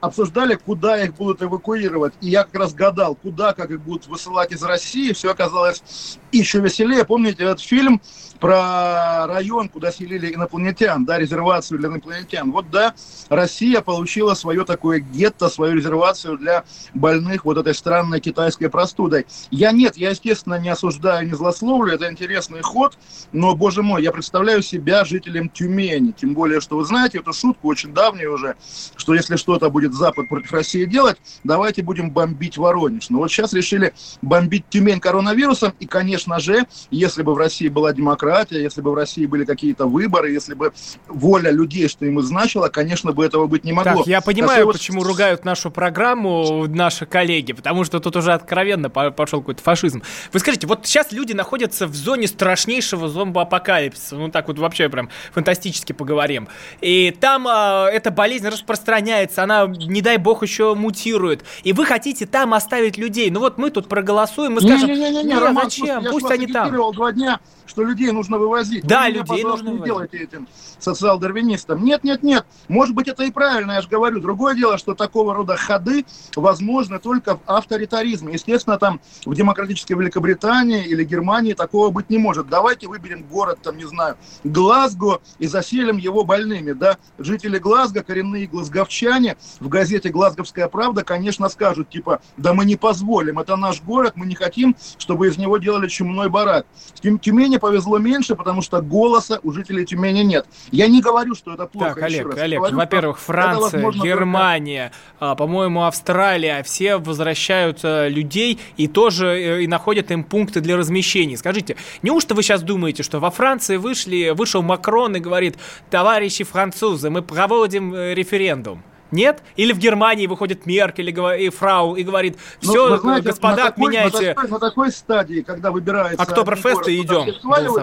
обсуждали, 0.02 0.56
куда 0.56 1.02
их 1.04 1.16
будут 1.16 1.42
эвакуировать. 1.42 2.14
И 2.22 2.30
я 2.30 2.44
как 2.44 2.56
раз 2.56 2.74
гадал, 2.74 3.16
куда, 3.16 3.54
как 3.54 3.72
их 3.72 3.82
будут 3.82 4.08
высылать 4.08 4.52
из 4.52 4.64
России. 4.64 5.14
Все 5.14 5.32
оказалось 5.32 6.20
еще 6.32 6.60
веселее. 6.60 7.06
Помните 7.06 7.44
этот 7.44 7.62
фильм 7.62 8.02
про 8.40 9.28
район, 9.28 9.70
куда 9.70 9.92
селили 9.92 10.34
инопланетян, 10.34 11.06
да, 11.06 11.18
резервацию 11.18 11.78
для 11.80 11.90
инопланетян. 11.90 12.52
Вот, 12.52 12.70
да, 12.70 12.94
Россия 13.28 13.82
получила 13.82 14.34
свое 14.34 14.64
такое 14.66 15.00
гетто, 15.00 15.50
свою 15.50 15.76
резервацию 15.76 16.38
для 16.38 16.64
больных 16.94 17.46
вот 17.46 17.58
этой 17.58 17.74
странной 17.74 18.20
китайской 18.22 18.70
простудой. 18.70 19.28
Я 19.52 19.72
нет, 19.72 19.98
я, 19.98 20.12
естественно, 20.12 20.60
не 20.60 20.70
осуждаю, 20.70 21.28
не 21.28 21.34
злословлю, 21.34 21.94
это 21.94 22.10
интересный 22.10 22.62
ход, 22.62 22.98
но, 23.32 23.56
боже 23.56 23.84
мой, 23.84 24.04
я 24.04 24.12
представляю 24.12 24.62
себя 24.62 25.04
жителем 25.04 25.50
Тюмени, 25.50 26.12
тем 26.12 26.34
более, 26.34 26.62
что 26.62 26.78
вы 26.78 26.86
знаете 26.86 27.20
эту 27.20 27.34
шутку 27.34 27.68
очень 27.68 27.94
давнюю 27.94 28.34
уже, 28.34 28.56
что 28.96 29.14
если 29.14 29.36
что-то 29.36 29.70
будет 29.70 29.89
Запад 29.94 30.30
против 30.30 30.52
России 30.52 30.86
делать, 30.86 31.18
давайте 31.44 31.82
будем 31.84 32.12
бомбить 32.12 32.58
Воронеж. 32.58 33.10
Но 33.10 33.20
вот 33.20 33.32
сейчас 33.32 33.54
решили 33.54 33.94
бомбить 34.22 34.66
Тюмень 34.70 35.00
коронавирусом, 35.00 35.74
и, 35.80 35.86
конечно 35.86 36.40
же, 36.40 36.66
если 36.92 37.24
бы 37.24 37.34
в 37.34 37.38
России 37.38 37.68
была 37.68 37.94
демократия, 37.94 38.62
если 38.62 38.82
бы 38.82 38.92
в 38.92 38.96
России 38.96 39.26
были 39.26 39.46
какие-то 39.46 39.86
выборы, 39.86 40.32
если 40.32 40.54
бы 40.54 40.74
воля 41.08 41.52
людей, 41.52 41.88
что 41.88 42.06
им 42.06 42.20
и 42.20 42.24
значило, 42.24 42.68
конечно 42.70 43.12
бы 43.12 43.26
этого 43.26 43.48
быть 43.48 43.64
не 43.64 43.74
могло. 43.74 43.98
Так, 43.98 44.08
я 44.08 44.22
понимаю, 44.22 44.70
а 44.70 44.72
почему 44.72 45.04
ругают 45.04 45.46
нашу 45.46 45.72
программу 45.72 46.68
наши 46.68 47.06
коллеги, 47.06 47.54
потому 47.54 47.84
что 47.84 48.00
тут 48.00 48.16
уже 48.16 48.34
откровенно 48.34 48.90
пошел 48.90 49.42
какой-то 49.42 49.62
фашизм. 49.62 50.04
Вы 50.32 50.40
скажите, 50.40 50.68
вот 50.68 50.86
сейчас 50.86 51.12
люди 51.12 51.34
находятся 51.34 51.88
в 51.88 51.96
зоне 51.96 52.28
страшнейшего 52.28 53.10
зомбоапокалипсиса, 53.10 54.16
ну 54.16 54.30
так 54.30 54.48
вот 54.48 54.60
вообще 54.60 54.90
прям 54.90 55.10
фантастически 55.34 55.94
поговорим. 55.94 56.48
И 56.82 57.16
там 57.20 57.48
э, 57.48 57.90
эта 57.92 58.12
болезнь 58.12 58.48
распространяется, 58.48 59.44
она, 59.44 59.66
не 59.88 60.02
дай 60.02 60.18
бог, 60.18 60.44
еще 60.44 60.76
мутирует. 60.76 61.44
И 61.64 61.74
вы 61.74 61.86
хотите 61.86 62.26
там 62.26 62.54
оставить 62.54 62.98
людей. 62.98 63.30
Ну 63.30 63.40
вот 63.40 63.58
мы 63.58 63.72
тут 63.72 63.88
проголосуем, 63.88 64.54
мы 64.54 64.62
скажем, 64.62 64.90
не, 64.90 64.96
не, 64.96 65.10
не, 65.10 65.24
не, 65.24 65.24
не, 65.24 65.36
Роман, 65.36 65.66
зачем, 65.66 66.06
пусть 66.10 66.30
они 66.30 66.48
там. 66.48 66.72
два 66.94 67.12
дня 67.12 67.40
что 67.70 67.84
людей 67.84 68.12
нужно 68.12 68.40
вывозить. 68.40 68.84
Да, 68.86 69.04
Вы 69.04 69.12
людей 69.12 69.38
меня, 69.38 69.50
нужно 69.50 69.70
не 69.70 69.80
делайте 69.80 70.18
этим 70.18 70.48
социал-дарвинистам. 70.80 71.84
Нет, 71.84 72.04
нет, 72.04 72.24
нет. 72.24 72.46
Может 72.68 72.96
быть, 72.96 73.08
это 73.08 73.24
и 73.24 73.32
правильно, 73.32 73.74
я 73.74 73.82
же 73.82 73.88
говорю. 73.88 74.20
Другое 74.20 74.56
дело, 74.56 74.78
что 74.78 74.96
такого 74.96 75.36
рода 75.36 75.56
ходы 75.56 76.06
возможны 76.36 76.98
только 77.00 77.36
в 77.36 77.42
авторитаризме. 77.46 78.34
Естественно, 78.34 78.80
там 78.80 79.00
в 79.26 79.36
демократической 79.36 79.94
Великобритании 79.94 80.84
или 80.84 81.04
Германии 81.04 81.54
такого 81.54 81.92
быть 81.92 82.10
не 82.10 82.18
может. 82.18 82.50
Давайте 82.50 82.88
выберем 82.88 83.24
город, 83.24 83.60
там, 83.62 83.78
не 83.78 83.86
знаю, 83.86 84.18
Глазго 84.44 85.22
и 85.38 85.46
заселим 85.46 85.98
его 85.98 86.24
больными, 86.24 86.72
да. 86.72 86.98
Жители 87.20 87.60
Глазго, 87.60 88.02
коренные 88.02 88.48
глазговчане 88.48 89.38
в 89.60 89.68
газете 89.68 90.10
«Глазговская 90.10 90.68
правда», 90.68 91.04
конечно, 91.04 91.50
скажут, 91.50 91.90
типа, 91.90 92.22
да 92.38 92.54
мы 92.54 92.66
не 92.66 92.78
позволим, 92.78 93.38
это 93.38 93.56
наш 93.56 93.82
город, 93.82 94.14
мы 94.16 94.26
не 94.26 94.36
хотим, 94.36 94.76
чтобы 94.98 95.28
из 95.28 95.38
него 95.38 95.58
делали 95.60 95.88
чумной 95.88 96.30
барак. 96.30 96.66
Тюмени 97.02 97.59
повезло 97.60 97.98
меньше, 97.98 98.36
потому 98.36 98.62
что 98.62 98.82
голоса 98.82 99.40
у 99.44 99.52
жителей 99.52 99.86
Тюмени 99.86 100.22
нет. 100.22 100.46
Я 100.72 100.88
не 100.88 101.02
говорю, 101.02 101.36
что 101.36 101.54
это 101.54 101.66
плохо. 101.66 101.96
Так, 101.96 102.04
Олег, 102.04 102.38
Олег, 102.38 102.72
во-первых, 102.72 103.20
Франция, 103.20 103.92
Германия, 103.92 104.92
только... 105.20 105.36
по-моему, 105.36 105.84
Австралия, 105.84 106.64
все 106.64 106.98
возвращают 106.98 107.80
людей 107.84 108.60
и 108.78 108.88
тоже 108.88 109.28
э, 109.28 109.64
и 109.64 109.68
находят 109.68 110.12
им 110.12 110.24
пункты 110.24 110.62
для 110.62 110.78
размещения. 110.78 111.38
Скажите, 111.38 111.76
неужто 112.02 112.36
вы 112.36 112.44
сейчас 112.44 112.62
думаете, 112.62 113.04
что 113.04 113.20
во 113.20 113.32
Франции 113.32 113.78
вышли, 113.78 114.30
вышел 114.30 114.62
Макрон 114.62 115.16
и 115.16 115.20
говорит, 115.20 115.58
товарищи 115.90 116.44
французы, 116.44 117.10
мы 117.10 117.22
проводим 117.22 117.94
э, 117.94 118.14
референдум? 118.14 118.84
Нет? 119.12 119.42
Или 119.56 119.74
в 119.74 119.78
Германии 119.78 120.28
выходит 120.28 120.66
Меркель 120.66 121.10
и 121.10 121.50
Фрау 121.50 121.96
и 121.96 122.04
говорит, 122.04 122.38
все, 122.60 122.90
ну, 122.90 122.98
знаете, 122.98 123.30
господа, 123.30 123.56
на 123.56 123.64
такой, 123.64 123.86
отменяйте. 123.86 124.28
На 124.28 124.34
такой, 124.34 124.50
на 124.50 124.60
такой 124.60 124.92
стадии, 124.92 125.42
когда 125.42 125.72
выбирается... 125.72 126.22
Октоберфест 126.22 126.88
и 126.88 127.02
идем 127.02 127.26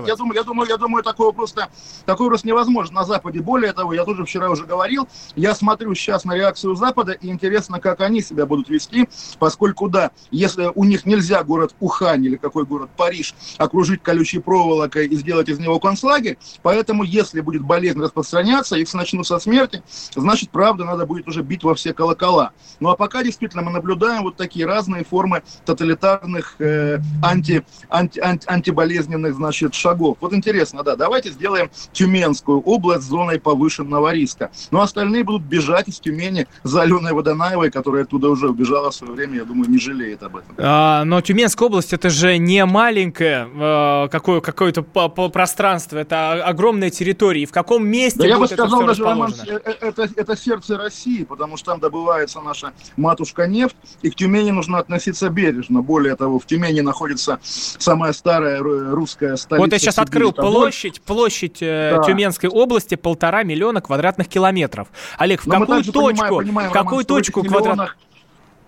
я 0.06 0.16
думаю, 0.16 0.34
я 0.34 0.42
думаю, 0.42 0.68
я 0.68 0.76
думаю, 0.76 1.02
такого 1.02 1.32
просто, 1.32 1.68
такой 2.04 2.28
просто 2.28 2.46
невозможно 2.48 2.96
на 2.96 3.04
Западе. 3.04 3.40
Более 3.40 3.72
того, 3.72 3.92
я 3.92 4.04
тоже 4.04 4.24
вчера 4.24 4.50
уже 4.50 4.64
говорил, 4.64 5.08
я 5.34 5.54
смотрю 5.54 5.94
сейчас 5.94 6.24
на 6.24 6.34
реакцию 6.34 6.74
Запада, 6.76 7.12
и 7.12 7.28
интересно, 7.28 7.80
как 7.80 8.00
они 8.00 8.20
себя 8.20 8.46
будут 8.46 8.68
вести, 8.68 9.08
поскольку, 9.38 9.88
да, 9.88 10.10
если 10.30 10.70
у 10.74 10.84
них 10.84 11.06
нельзя 11.06 11.42
город 11.44 11.74
Ухань 11.80 12.24
или 12.24 12.36
какой 12.36 12.64
город 12.64 12.90
Париж 12.96 13.34
окружить 13.58 14.02
колючей 14.02 14.38
проволокой 14.38 15.06
и 15.06 15.16
сделать 15.16 15.48
из 15.48 15.58
него 15.58 15.78
концлагерь, 15.78 16.38
поэтому, 16.62 17.02
если 17.02 17.40
будет 17.40 17.62
болезнь 17.62 18.00
распространяться, 18.00 18.76
их 18.76 18.92
начнут 18.94 19.26
со 19.26 19.38
смерти, 19.38 19.82
значит, 20.14 20.50
правда, 20.50 20.84
надо 20.84 21.06
будет 21.06 21.15
уже 21.26 21.42
бить 21.42 21.64
во 21.64 21.74
все 21.74 21.92
колокола. 21.92 22.52
Ну, 22.80 22.90
а 22.90 22.96
пока 22.96 23.22
действительно 23.22 23.62
мы 23.62 23.70
наблюдаем 23.70 24.22
вот 24.22 24.36
такие 24.36 24.66
разные 24.66 25.04
формы 25.04 25.42
тоталитарных 25.64 26.56
э, 26.58 26.98
анти, 27.22 27.64
анти, 27.88 28.20
анти, 28.20 28.46
антиболезненных, 28.46 29.34
значит, 29.34 29.74
шагов. 29.74 30.18
Вот 30.20 30.32
интересно, 30.32 30.82
да, 30.82 30.96
давайте 30.96 31.30
сделаем 31.30 31.70
Тюменскую 31.92 32.60
область 32.60 33.08
зоной 33.08 33.40
повышенного 33.40 34.12
риска. 34.12 34.50
Но 34.70 34.80
остальные 34.80 35.24
будут 35.24 35.42
бежать 35.42 35.88
из 35.88 36.00
Тюмени 36.00 36.46
за 36.62 36.82
Аленой 36.82 37.12
Водонаевой, 37.12 37.70
которая 37.70 38.04
оттуда 38.04 38.28
уже 38.28 38.48
убежала 38.48 38.90
в 38.90 38.94
свое 38.94 39.12
время, 39.12 39.36
я 39.36 39.44
думаю, 39.44 39.70
не 39.70 39.78
жалеет 39.78 40.22
об 40.22 40.36
этом. 40.36 40.54
А, 40.58 41.04
но 41.04 41.20
Тюменская 41.20 41.68
область 41.68 41.92
это 41.92 42.10
же 42.10 42.38
не 42.38 42.64
маленькое 42.64 43.48
э, 43.54 44.08
какое, 44.10 44.40
какое-то 44.40 44.82
по, 44.82 45.08
по 45.08 45.28
пространство, 45.28 45.98
это 45.98 46.44
огромная 46.44 46.90
территория. 46.90 47.42
И 47.42 47.46
в 47.46 47.52
каком 47.52 47.86
месте 47.86 48.20
да 48.20 48.26
я 48.26 48.38
бы 48.38 48.46
сказал, 48.46 48.84
даже, 48.84 49.04
Роман, 49.04 49.34
э, 49.46 49.60
э, 49.64 49.72
это, 49.80 50.08
это 50.16 50.36
сердце 50.36 50.76
России, 50.76 51.05
потому 51.28 51.56
что 51.56 51.72
там 51.72 51.80
добывается 51.80 52.40
наша 52.40 52.72
матушка 52.96 53.46
нефть, 53.46 53.76
и 54.02 54.10
к 54.10 54.14
Тюмени 54.14 54.50
нужно 54.50 54.78
относиться 54.78 55.28
бережно. 55.28 55.82
Более 55.82 56.16
того, 56.16 56.38
в 56.38 56.46
Тюмени 56.46 56.80
находится 56.80 57.38
самая 57.42 58.12
старая 58.12 58.60
русская 58.60 59.36
столица 59.36 59.64
вот 59.64 59.72
я 59.72 59.78
сейчас 59.78 59.98
открыл 59.98 60.32
площадь, 60.32 61.00
площадь 61.02 61.58
э, 61.60 61.96
да. 61.96 62.02
Тюменской 62.02 62.48
области 62.48 62.94
полтора 62.94 63.42
миллиона 63.42 63.80
квадратных 63.80 64.28
километров. 64.28 64.88
Олег, 65.18 65.42
в 65.42 65.46
Но 65.46 65.60
какую 65.60 65.84
точку, 65.84 66.06
понимаем, 66.06 66.36
понимаем, 66.36 66.70
в 66.70 66.72
какую 66.72 66.90
Роман, 66.90 67.06
точку 67.06 67.42
квадратных 67.42 67.96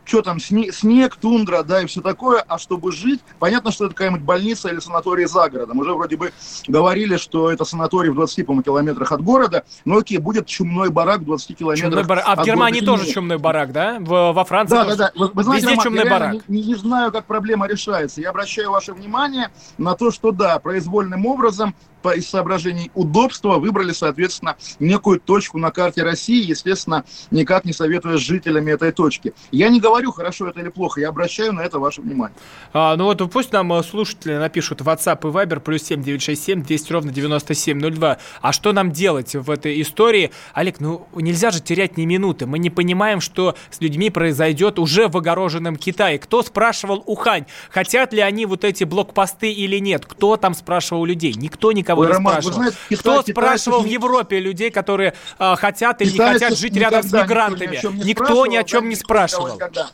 что 0.08 0.22
там, 0.22 0.40
снег, 0.40 0.74
снег, 0.74 1.16
тундра, 1.16 1.62
да, 1.62 1.82
и 1.82 1.86
все 1.86 2.00
такое, 2.00 2.42
а 2.48 2.58
чтобы 2.58 2.92
жить, 2.92 3.20
понятно, 3.38 3.70
что 3.70 3.84
это 3.84 3.94
какая-нибудь 3.94 4.22
больница 4.22 4.68
или 4.70 4.80
санаторий 4.80 5.26
за 5.26 5.48
городом. 5.50 5.78
Уже 5.78 5.92
вроде 5.92 6.16
бы 6.16 6.32
говорили, 6.66 7.16
что 7.16 7.50
это 7.52 7.64
санаторий 7.64 8.10
в 8.10 8.14
20, 8.14 8.46
по 8.46 8.62
километрах 8.62 9.12
от 9.12 9.22
города, 9.22 9.64
но 9.84 9.98
окей, 9.98 10.18
будет 10.18 10.46
чумной 10.46 10.90
барак 10.90 11.20
в 11.20 11.24
20 11.24 11.56
километрах 11.56 11.90
чумной 11.90 12.04
барак. 12.04 12.24
А 12.26 12.42
в 12.42 12.44
Германии 12.44 12.80
тоже 12.80 13.06
чумной 13.06 13.38
барак, 13.38 13.72
да? 13.72 13.98
В, 14.00 14.32
во 14.32 14.44
Франции 14.44 14.74
Да, 14.74 14.84
тоже? 14.84 14.96
да, 14.96 15.12
да. 15.14 15.20
Вы, 15.20 15.30
вы 15.34 15.44
знаете, 15.44 15.66
Везде 15.66 15.76
Роман, 15.76 15.84
чумной 15.84 16.10
барак. 16.10 16.48
Не, 16.48 16.62
не 16.62 16.74
знаю, 16.74 17.12
как 17.12 17.26
проблема 17.26 17.68
решается. 17.68 18.20
Я 18.20 18.30
обращаю 18.30 18.70
ваше 18.70 18.94
внимание 18.94 19.50
на 19.76 19.94
то, 19.94 20.10
что 20.10 20.32
да, 20.32 20.58
произвольным 20.58 21.26
образом 21.26 21.74
по, 22.02 22.14
из 22.14 22.28
соображений 22.28 22.90
удобства 22.94 23.58
выбрали, 23.58 23.92
соответственно, 23.92 24.56
некую 24.78 25.20
точку 25.20 25.58
на 25.58 25.70
карте 25.70 26.02
России, 26.02 26.44
естественно, 26.44 27.04
никак 27.30 27.64
не 27.64 27.72
советуя 27.72 28.16
с 28.16 28.20
жителями 28.20 28.72
этой 28.72 28.92
точки. 28.92 29.34
Я 29.50 29.68
не 29.68 29.80
говорю, 29.80 30.12
хорошо 30.12 30.48
это 30.48 30.60
или 30.60 30.68
плохо, 30.68 31.00
я 31.00 31.08
обращаю 31.08 31.52
на 31.52 31.60
это 31.60 31.78
ваше 31.78 32.00
внимание. 32.00 32.36
А, 32.72 32.96
ну 32.96 33.04
вот 33.04 33.30
пусть 33.30 33.52
нам 33.52 33.72
э, 33.72 33.82
слушатели 33.82 34.34
напишут 34.34 34.80
WhatsApp 34.80 35.20
и 35.22 35.32
Viber 35.32 35.60
плюс 35.60 35.82
7967 35.82 36.62
200 36.62 36.92
ровно 36.92 37.12
9702. 37.12 38.18
А 38.40 38.52
что 38.52 38.72
нам 38.72 38.92
делать 38.92 39.34
в 39.34 39.50
этой 39.50 39.80
истории? 39.80 40.30
Олег, 40.54 40.80
ну 40.80 41.06
нельзя 41.14 41.50
же 41.50 41.60
терять 41.60 41.96
ни 41.96 42.04
минуты. 42.04 42.46
Мы 42.46 42.58
не 42.58 42.70
понимаем, 42.70 43.20
что 43.20 43.54
с 43.70 43.80
людьми 43.80 44.10
произойдет 44.10 44.78
уже 44.78 45.08
в 45.08 45.16
огороженном 45.16 45.76
Китае. 45.76 46.18
Кто 46.18 46.42
спрашивал 46.42 47.02
Ухань? 47.06 47.46
Хотят 47.70 48.12
ли 48.12 48.20
они 48.20 48.46
вот 48.46 48.64
эти 48.64 48.84
блокпосты 48.84 49.50
или 49.50 49.78
нет? 49.78 50.06
Кто 50.06 50.36
там 50.36 50.54
спрашивал 50.54 51.04
людей? 51.04 51.34
Никто 51.34 51.72
не 51.72 51.82
никого 51.98 52.02
Ой, 52.02 52.06
не 52.06 52.12
Роман, 52.12 52.32
спрашивал. 52.34 52.54
Знаете, 52.54 52.76
Китай, 52.88 52.98
Кто 52.98 53.22
спрашивал 53.22 53.78
Китай, 53.80 53.90
в 53.90 53.92
Европе 53.92 54.38
людей, 54.40 54.70
которые 54.70 55.14
э, 55.38 55.56
хотят 55.56 56.02
или 56.02 56.12
не 56.12 56.18
хотят 56.18 56.56
жить 56.56 56.76
рядом 56.76 57.02
с 57.02 57.12
мигрантами? 57.12 57.76
Никто 57.76 57.90
ни, 57.90 58.04
никто 58.04 58.42
о 58.42 58.64
чем 58.64 58.88
не 58.88 58.96
спрашивал. 58.96 59.54
Никогда. 59.54 59.90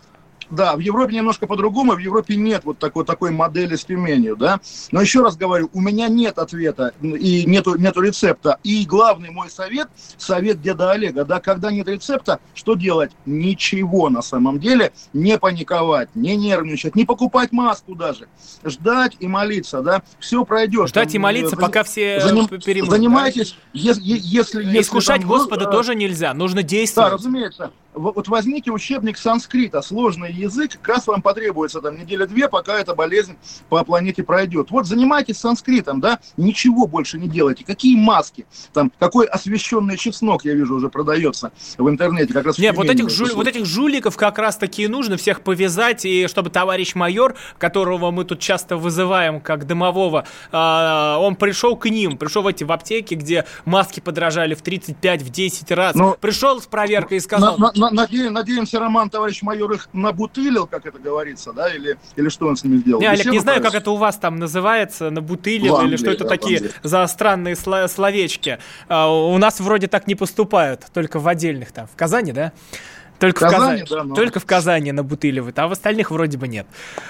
Да, 0.50 0.76
в 0.76 0.78
Европе 0.80 1.14
немножко 1.14 1.46
по-другому, 1.46 1.92
в 1.94 1.98
Европе 1.98 2.36
нет 2.36 2.62
вот 2.64 2.78
такой, 2.78 3.04
такой 3.04 3.30
модели 3.30 3.76
с 3.76 3.84
Тюменью, 3.84 4.36
да. 4.36 4.60
Но 4.92 5.00
еще 5.00 5.22
раз 5.22 5.36
говорю, 5.36 5.70
у 5.72 5.80
меня 5.80 6.08
нет 6.08 6.38
ответа 6.38 6.92
и 7.02 7.44
нету, 7.46 7.76
нету 7.76 8.00
рецепта. 8.00 8.58
И 8.62 8.84
главный 8.84 9.30
мой 9.30 9.50
совет, 9.50 9.88
совет 10.16 10.60
деда 10.60 10.92
Олега, 10.92 11.24
да, 11.24 11.40
когда 11.40 11.70
нет 11.70 11.88
рецепта, 11.88 12.40
что 12.54 12.74
делать? 12.74 13.12
Ничего 13.26 14.08
на 14.08 14.22
самом 14.22 14.60
деле, 14.60 14.92
не 15.12 15.38
паниковать, 15.38 16.14
не 16.14 16.36
нервничать, 16.36 16.94
не 16.94 17.04
покупать 17.04 17.52
маску 17.52 17.94
даже. 17.94 18.28
Ждать 18.64 19.16
и 19.20 19.26
молиться, 19.26 19.82
да, 19.82 20.02
все 20.18 20.44
пройдет. 20.44 20.88
Ждать 20.88 21.08
там, 21.08 21.16
и 21.16 21.18
молиться, 21.18 21.56
за, 21.56 21.62
пока 21.62 21.84
все 21.84 22.20
заним, 22.20 22.46
перемогут. 22.48 22.94
Занимайтесь, 22.94 23.52
да? 23.52 23.80
если, 23.80 24.02
если, 24.02 24.62
если... 24.64 24.80
Искушать 24.80 25.20
там, 25.22 25.30
Господа 25.30 25.66
э, 25.66 25.70
тоже 25.70 25.94
нельзя, 25.94 26.34
нужно 26.34 26.62
действовать. 26.62 27.10
Да, 27.10 27.16
разумеется 27.16 27.70
вот 27.94 28.28
возьмите 28.28 28.70
учебник 28.70 29.16
санскрита, 29.18 29.82
сложный 29.82 30.32
язык, 30.32 30.72
как 30.82 30.96
раз 30.96 31.06
вам 31.06 31.22
потребуется 31.22 31.80
там 31.80 31.98
неделя-две, 31.98 32.48
пока 32.48 32.78
эта 32.78 32.94
болезнь 32.94 33.36
по 33.68 33.84
планете 33.84 34.22
пройдет. 34.22 34.70
Вот 34.70 34.86
занимайтесь 34.86 35.38
санскритом, 35.38 36.00
да, 36.00 36.18
ничего 36.36 36.86
больше 36.86 37.18
не 37.18 37.28
делайте. 37.28 37.64
Какие 37.64 37.96
маски? 37.96 38.46
Там, 38.72 38.92
какой 38.98 39.26
освещенный 39.26 39.96
чеснок, 39.96 40.44
я 40.44 40.54
вижу, 40.54 40.76
уже 40.76 40.88
продается 40.88 41.52
в 41.78 41.88
интернете. 41.88 42.32
Как 42.32 42.46
раз 42.46 42.58
Нет, 42.58 42.76
вот 42.76 42.86
этих, 42.86 43.06
жу- 43.06 43.34
вот 43.34 43.46
этих 43.46 43.64
жуликов 43.64 44.16
как 44.16 44.38
раз 44.38 44.56
таки 44.56 44.88
нужно 44.88 45.16
всех 45.16 45.42
повязать, 45.42 46.04
и 46.04 46.26
чтобы 46.26 46.50
товарищ 46.50 46.94
майор, 46.94 47.34
которого 47.58 48.10
мы 48.10 48.24
тут 48.24 48.40
часто 48.40 48.76
вызываем 48.76 49.40
как 49.40 49.66
дымового, 49.66 50.26
э, 50.50 51.16
он 51.18 51.36
пришел 51.36 51.76
к 51.76 51.88
ним, 51.88 52.16
пришел 52.16 52.42
в 52.42 52.46
эти 52.46 52.64
в 52.64 52.72
аптеки, 52.72 53.14
где 53.14 53.44
маски 53.64 54.00
подражали 54.00 54.54
в 54.54 54.62
35, 54.62 55.22
в 55.22 55.30
10 55.30 55.70
раз, 55.72 55.94
Но, 55.94 56.16
пришел 56.20 56.60
с 56.60 56.66
проверкой 56.66 57.18
и 57.18 57.20
сказал... 57.20 57.58
На, 57.58 57.72
на, 57.74 57.83
наде, 57.90 58.30
надеемся, 58.30 58.78
Роман, 58.78 59.10
товарищ 59.10 59.42
майор, 59.42 59.72
их 59.72 59.88
набутылил, 59.92 60.66
как 60.66 60.86
это 60.86 60.98
говорится, 60.98 61.52
да, 61.52 61.68
или, 61.72 61.98
или 62.16 62.28
что 62.28 62.46
он 62.46 62.56
с 62.56 62.64
ними 62.64 62.78
сделал? 62.78 63.00
Не, 63.00 63.06
Олег, 63.06 63.26
не 63.26 63.38
знаю, 63.38 63.62
как 63.62 63.74
это 63.74 63.90
у 63.90 63.96
вас 63.96 64.16
там 64.16 64.38
называется, 64.38 65.10
набутылил, 65.10 65.80
или 65.82 65.96
что 65.96 66.10
это 66.10 66.24
да, 66.24 66.30
такие 66.30 66.70
за 66.82 67.06
странные 67.06 67.56
словечки. 67.56 68.58
А, 68.88 69.10
у 69.10 69.36
нас 69.38 69.60
вроде 69.60 69.88
так 69.88 70.06
не 70.06 70.14
поступают, 70.14 70.86
только 70.92 71.18
в 71.18 71.28
отдельных 71.28 71.72
там. 71.72 71.86
В 71.86 71.96
Казани, 71.96 72.32
да? 72.32 72.52
Только 73.24 73.48
в 73.48 73.50
Казани, 73.50 73.82
в 73.82 73.84
Казани 73.84 73.84
да, 73.90 74.04
но... 74.04 74.14
только 74.14 74.40
в 74.40 74.44
Казани 74.46 74.92
набутыливают, 74.92 75.58
а 75.58 75.68
в 75.68 75.72
остальных 75.72 76.10
вроде 76.10 76.38
бы 76.38 76.48
нет. 76.48 76.66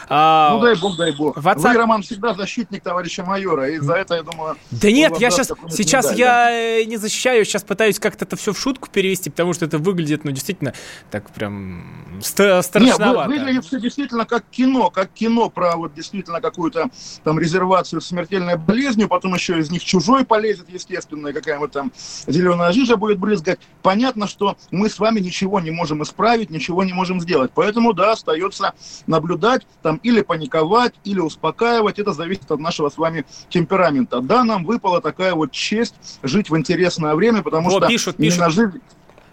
А, 0.09 0.55
ну 0.55 0.61
дай 0.61 0.77
бог, 0.77 0.97
дай 0.97 1.13
бог. 1.13 1.37
WhatsApp... 1.39 1.73
Вы, 1.73 1.75
Роман, 1.75 2.03
всегда 2.03 2.35
защитник 2.35 2.83
товарища 2.83 3.25
майора, 3.25 3.71
и 3.71 3.79
за 3.79 3.95
это, 3.95 4.15
я 4.15 4.23
думаю... 4.23 4.57
Да 4.71 4.91
нет, 4.91 5.19
я 5.19 5.31
сейчас, 5.31 5.53
сейчас 5.71 6.13
медаль, 6.13 6.21
я 6.21 6.85
да? 6.85 6.85
не 6.85 6.97
защищаю, 6.97 7.45
сейчас 7.45 7.65
пытаюсь 7.65 7.99
как-то 7.99 8.25
это 8.25 8.37
все 8.37 8.53
в 8.53 8.59
шутку 8.59 8.89
перевести, 8.91 9.31
потому 9.31 9.53
что 9.55 9.65
это 9.65 9.79
выглядит, 9.79 10.25
ну, 10.25 10.31
действительно, 10.31 10.73
так 11.11 11.31
прям 11.31 12.21
страшновато. 12.21 13.31
Нет, 13.31 13.41
выглядит 13.41 13.65
все 13.65 13.81
действительно 13.81 14.25
как 14.25 14.45
кино, 14.51 14.91
как 14.91 15.11
кино 15.13 15.51
про 15.51 15.77
вот 15.77 15.95
действительно 15.95 16.41
какую-то 16.41 16.91
там 17.25 17.39
резервацию 17.39 18.01
с 18.01 18.07
смертельной 18.07 18.57
болезнью, 18.57 19.09
потом 19.09 19.35
еще 19.35 19.59
из 19.59 19.71
них 19.71 19.83
чужой 19.83 20.25
полезет, 20.25 20.69
естественно, 20.69 21.29
и 21.29 21.33
какая-нибудь 21.33 21.73
там 21.73 21.93
зеленая 22.27 22.73
жижа 22.73 22.97
будет 22.97 23.19
брызгать. 23.19 23.59
Понятно, 23.83 24.29
что 24.29 24.57
мы 24.71 24.89
с 24.89 24.99
вами 24.99 25.21
ничего 25.21 25.61
не 25.61 25.71
можем 25.71 26.03
исправить, 26.05 26.51
ничего 26.51 26.85
не 26.85 26.93
можем 26.93 27.21
сделать. 27.21 27.51
Поэтому, 27.55 27.93
да, 27.93 28.13
остается 28.13 28.75
наблюдать 29.07 29.67
там 29.83 29.97
или 30.03 30.23
паниковать, 30.23 30.95
или 31.05 31.19
успокаивать. 31.19 31.99
Это 31.99 32.13
зависит 32.13 32.51
от 32.51 32.61
нашего 32.61 32.89
с 32.89 32.97
вами 32.97 33.25
темперамента. 33.49 34.21
Да, 34.21 34.45
нам 34.45 34.65
выпала 34.65 35.01
такая 35.01 35.35
вот 35.35 35.51
честь 35.51 35.95
жить 36.23 36.51
в 36.51 36.57
интересное 36.57 37.15
время, 37.15 37.43
потому 37.43 37.69
О, 37.69 37.79
что... 37.79 37.89
пишут, 37.89 38.17
пишут. 38.17 38.53
Жизнь... 38.53 38.81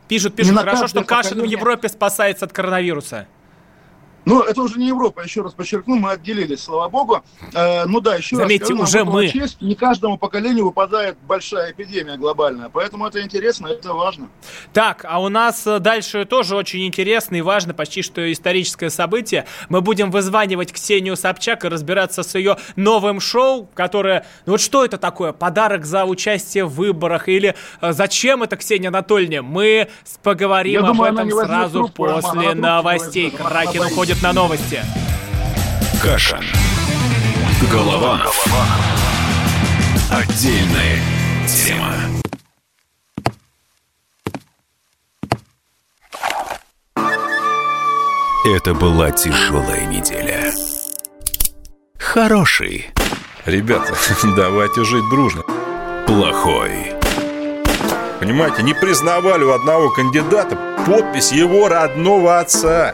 Пишут, 0.08 0.36
пишут, 0.36 0.58
хорошо, 0.58 0.88
что 0.88 1.04
Кашин 1.04 1.40
в 1.40 1.46
Европе 1.46 1.88
спасается 1.88 2.46
от 2.46 2.52
коронавируса. 2.52 3.28
Ну, 4.26 4.42
это 4.42 4.62
уже 4.62 4.78
не 4.78 4.88
Европа, 4.88 5.22
еще 5.22 5.42
раз 5.42 5.54
подчеркну, 5.54 5.96
мы 5.96 6.12
отделились, 6.12 6.64
слава 6.64 6.90
богу. 6.90 7.22
Э, 7.54 7.86
ну 7.86 8.02
да, 8.02 8.16
еще 8.16 8.36
Заметьте, 8.36 8.74
раз 8.74 8.90
скажу, 8.90 9.06
уже 9.06 9.12
мы. 9.12 9.28
Честь, 9.30 9.62
не 9.62 9.76
каждому 9.76 10.18
поколению 10.18 10.66
выпадает 10.66 11.18
большая 11.28 11.72
эпидемия 11.72 12.18
глобальная, 12.18 12.70
поэтому 12.70 13.08
это 13.08 13.22
интересно, 13.22 13.68
это 13.68 13.94
важно. 13.94 14.30
Так, 14.74 15.06
а 15.08 15.20
у 15.22 15.30
нас 15.30 15.66
э, 15.66 15.80
дальше 15.80 16.26
тоже 16.26 16.56
очень 16.56 16.86
интересно 16.86 17.36
и 17.36 17.42
важно, 17.42 17.74
почти 17.74 18.02
что 18.04 18.32
историческое 18.32 18.90
событие. 18.90 19.46
Мы 19.70 19.82
будем 19.82 20.12
вызванивать 20.12 20.72
Ксению 20.72 21.16
Собчак 21.16 21.66
и 21.66 21.68
разбираться 21.68 22.22
с 22.22 22.36
ее 22.36 22.58
новым 22.76 23.20
шоу, 23.20 23.68
которое... 23.74 24.26
Ну 24.46 24.54
вот 24.54 24.62
что 24.62 24.86
это 24.86 24.98
такое? 24.98 25.34
Подарок 25.34 25.86
за 25.86 26.06
участие 26.06 26.66
в 26.66 26.74
выборах? 26.74 27.28
Или 27.28 27.56
э, 27.82 27.92
зачем 27.92 28.44
это, 28.44 28.56
Ксения 28.56 28.90
Анатольевна? 28.90 29.42
Мы 29.42 29.88
поговорим 30.22 30.74
Я 30.74 30.80
об 30.82 30.88
думаю, 30.88 31.14
этом 31.14 31.32
сразу 31.32 31.80
трубку, 31.80 32.06
после 32.06 32.54
новостей. 32.54 33.32
Кракен 33.32 33.84
уходит 33.84 34.11
уходит 34.12 34.24
на 34.24 34.34
новости. 34.34 34.80
Каша. 36.02 36.40
Голованов. 37.72 38.46
Отдельная 40.10 41.00
тема. 41.48 41.94
Это 48.44 48.74
была 48.74 49.12
тяжелая 49.12 49.86
неделя. 49.86 50.52
Хороший. 51.98 52.90
Ребята, 53.46 53.94
давайте 54.36 54.84
жить 54.84 55.08
дружно. 55.10 55.44
Плохой. 56.08 56.94
Понимаете, 58.20 58.64
не 58.64 58.74
признавали 58.74 59.44
у 59.44 59.54
одного 59.54 59.90
кандидата 59.90 60.58
подпись 60.86 61.32
его 61.32 61.70
родного 61.70 62.40
отца. 62.40 62.94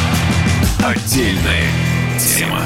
Отдельная 0.83 1.69
тема. 2.17 2.63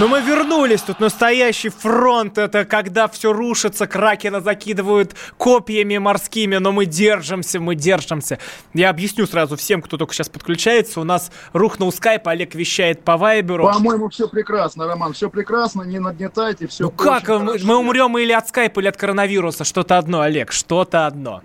Но 0.00 0.08
мы 0.08 0.22
вернулись, 0.22 0.80
тут 0.80 1.00
настоящий 1.00 1.68
фронт, 1.68 2.38
это 2.38 2.64
когда 2.64 3.08
все 3.08 3.30
рушится, 3.30 3.86
Кракена 3.86 4.40
закидывают 4.40 5.14
копьями 5.36 5.98
морскими, 5.98 6.56
но 6.56 6.72
мы 6.72 6.86
держимся, 6.86 7.60
мы 7.60 7.74
держимся. 7.74 8.38
Я 8.72 8.88
объясню 8.88 9.26
сразу 9.26 9.56
всем, 9.56 9.82
кто 9.82 9.98
только 9.98 10.14
сейчас 10.14 10.30
подключается, 10.30 10.98
у 10.98 11.04
нас 11.04 11.30
рухнул 11.52 11.92
скайп, 11.92 12.26
Олег 12.26 12.54
вещает 12.54 13.04
по 13.04 13.18
вайберу. 13.18 13.64
По-моему, 13.70 14.08
все 14.08 14.26
прекрасно, 14.26 14.86
Роман, 14.86 15.12
все 15.12 15.28
прекрасно, 15.28 15.82
не 15.82 15.98
нагнетайте, 15.98 16.68
все 16.68 16.84
Ну 16.84 16.90
как, 16.90 17.28
мы, 17.28 17.58
мы 17.62 17.76
умрем 17.76 18.16
или 18.16 18.32
от 18.32 18.48
скайпа, 18.48 18.80
или 18.80 18.88
от 18.88 18.96
коронавируса, 18.96 19.64
что-то 19.64 19.98
одно, 19.98 20.22
Олег, 20.22 20.52
что-то 20.52 21.06
одно. 21.06 21.42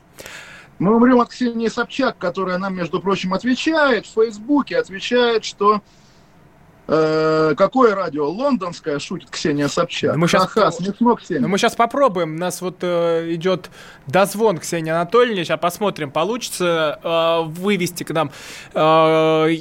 Мы 0.79 0.95
умрем 0.95 1.19
от 1.19 1.29
Ксении 1.29 1.67
Собчак, 1.67 2.17
которая 2.17 2.57
нам, 2.57 2.73
между 2.73 3.01
прочим, 3.01 3.33
отвечает 3.33 4.05
в 4.05 4.13
Фейсбуке, 4.13 4.77
отвечает, 4.77 5.43
что 5.43 5.81
э, 6.89 7.53
какое 7.55 7.95
радио? 7.95 8.29
Лондонское, 8.29 8.99
шутит 8.99 9.29
Ксения 9.29 9.67
Собчак. 9.67 10.15
Мы 10.15 10.27
сейчас, 10.27 10.43
Ха-ха, 10.47 10.71
смешно, 10.71 11.15
Ксения. 11.15 11.41
Ну, 11.41 11.47
мы 11.47 11.57
сейчас 11.57 11.75
попробуем. 11.75 12.35
У 12.35 12.37
нас 12.37 12.61
вот 12.61 12.77
э, 12.81 13.33
идет 13.33 13.69
дозвон 14.07 14.57
Ксении 14.57 14.91
Анатольевне. 14.91 15.43
Сейчас 15.45 15.59
посмотрим, 15.59 16.11
получится 16.11 16.99
э, 17.03 17.41
вывести 17.49 18.03
к 18.03 18.11
нам 18.11 18.31
э, 18.73 18.79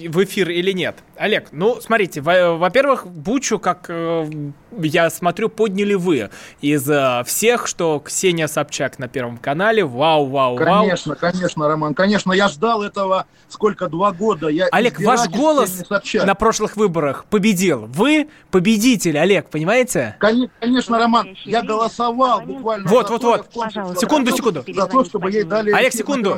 в 0.08 0.24
эфир 0.24 0.50
или 0.50 0.72
нет. 0.72 0.96
Олег, 1.16 1.48
ну, 1.52 1.80
смотрите, 1.80 2.20
во- 2.20 2.56
во-первых, 2.56 3.06
Бучу, 3.06 3.58
как 3.58 3.86
э, 3.88 4.30
я 4.78 5.10
смотрю, 5.10 5.48
подняли 5.48 5.94
вы 5.94 6.30
из 6.60 6.88
э, 6.88 7.22
всех, 7.26 7.66
что 7.66 8.00
Ксения 8.00 8.46
Собчак 8.46 8.98
на 8.98 9.08
Первом 9.08 9.36
канале. 9.36 9.84
Вау, 9.84 10.26
вау, 10.26 10.56
вау. 10.56 10.56
Конечно, 10.56 11.14
конечно, 11.14 11.68
Роман, 11.68 11.94
конечно, 11.94 12.32
я 12.32 12.48
ждал 12.48 12.82
этого 12.82 13.26
сколько, 13.48 13.88
два 13.88 14.12
года. 14.12 14.48
Я 14.48 14.68
Олег, 14.70 15.00
ваш 15.00 15.28
голос 15.28 15.82
на 16.14 16.34
прошлых 16.34 16.76
выборах 16.76 17.17
победил. 17.26 17.87
Вы 17.87 18.28
победитель, 18.50 19.18
Олег, 19.18 19.50
понимаете? 19.50 20.16
Конечно, 20.18 20.98
Роман, 20.98 21.37
я 21.44 21.62
голосовал 21.62 22.40
буквально. 22.42 22.88
Вот, 22.88 23.09
за 23.09 23.12
вот, 23.14 23.22
вот. 23.54 23.98
Секунду, 23.98 24.31
секунду. 24.35 24.64
За 24.66 24.87
то, 24.87 25.04
чтобы 25.04 25.31
ей 25.31 25.44
дали 25.44 25.70
Олег, 25.70 25.92
секунду. 25.92 26.37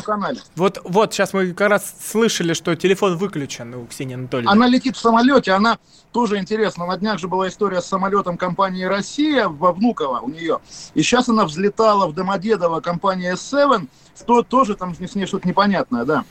Вот, 0.57 0.81
вот, 0.85 1.13
сейчас 1.13 1.33
мы 1.33 1.53
как 1.53 1.69
раз 1.69 1.95
слышали, 2.01 2.53
что 2.53 2.75
телефон 2.77 3.17
выключен 3.17 3.75
у 3.75 3.87
Ксении 3.87 4.15
Анатольевны. 4.15 4.51
Она 4.51 4.67
летит 4.67 4.97
в 4.97 5.01
самолете, 5.01 5.53
она 5.53 5.79
тоже 6.13 6.39
интересно. 6.39 6.87
На 6.87 6.97
днях 6.97 7.19
же 7.19 7.29
была 7.29 7.49
история 7.49 7.81
с 7.81 7.87
самолетом 7.87 8.37
компании 8.37 8.85
«Россия» 8.85 9.49
во 9.49 9.73
Внуково 9.73 10.21
у 10.21 10.29
нее. 10.29 10.59
И 10.95 11.03
сейчас 11.03 11.29
она 11.29 11.45
взлетала 11.45 12.07
в 12.07 12.15
Домодедово 12.15 12.81
компания 12.81 13.35
S7, 13.35 13.87
то 14.27 14.43
тоже 14.43 14.75
там 14.75 14.95
с 14.95 15.15
ней 15.15 15.27
что-то 15.27 15.49
непонятное, 15.49 16.05
да. 16.05 16.25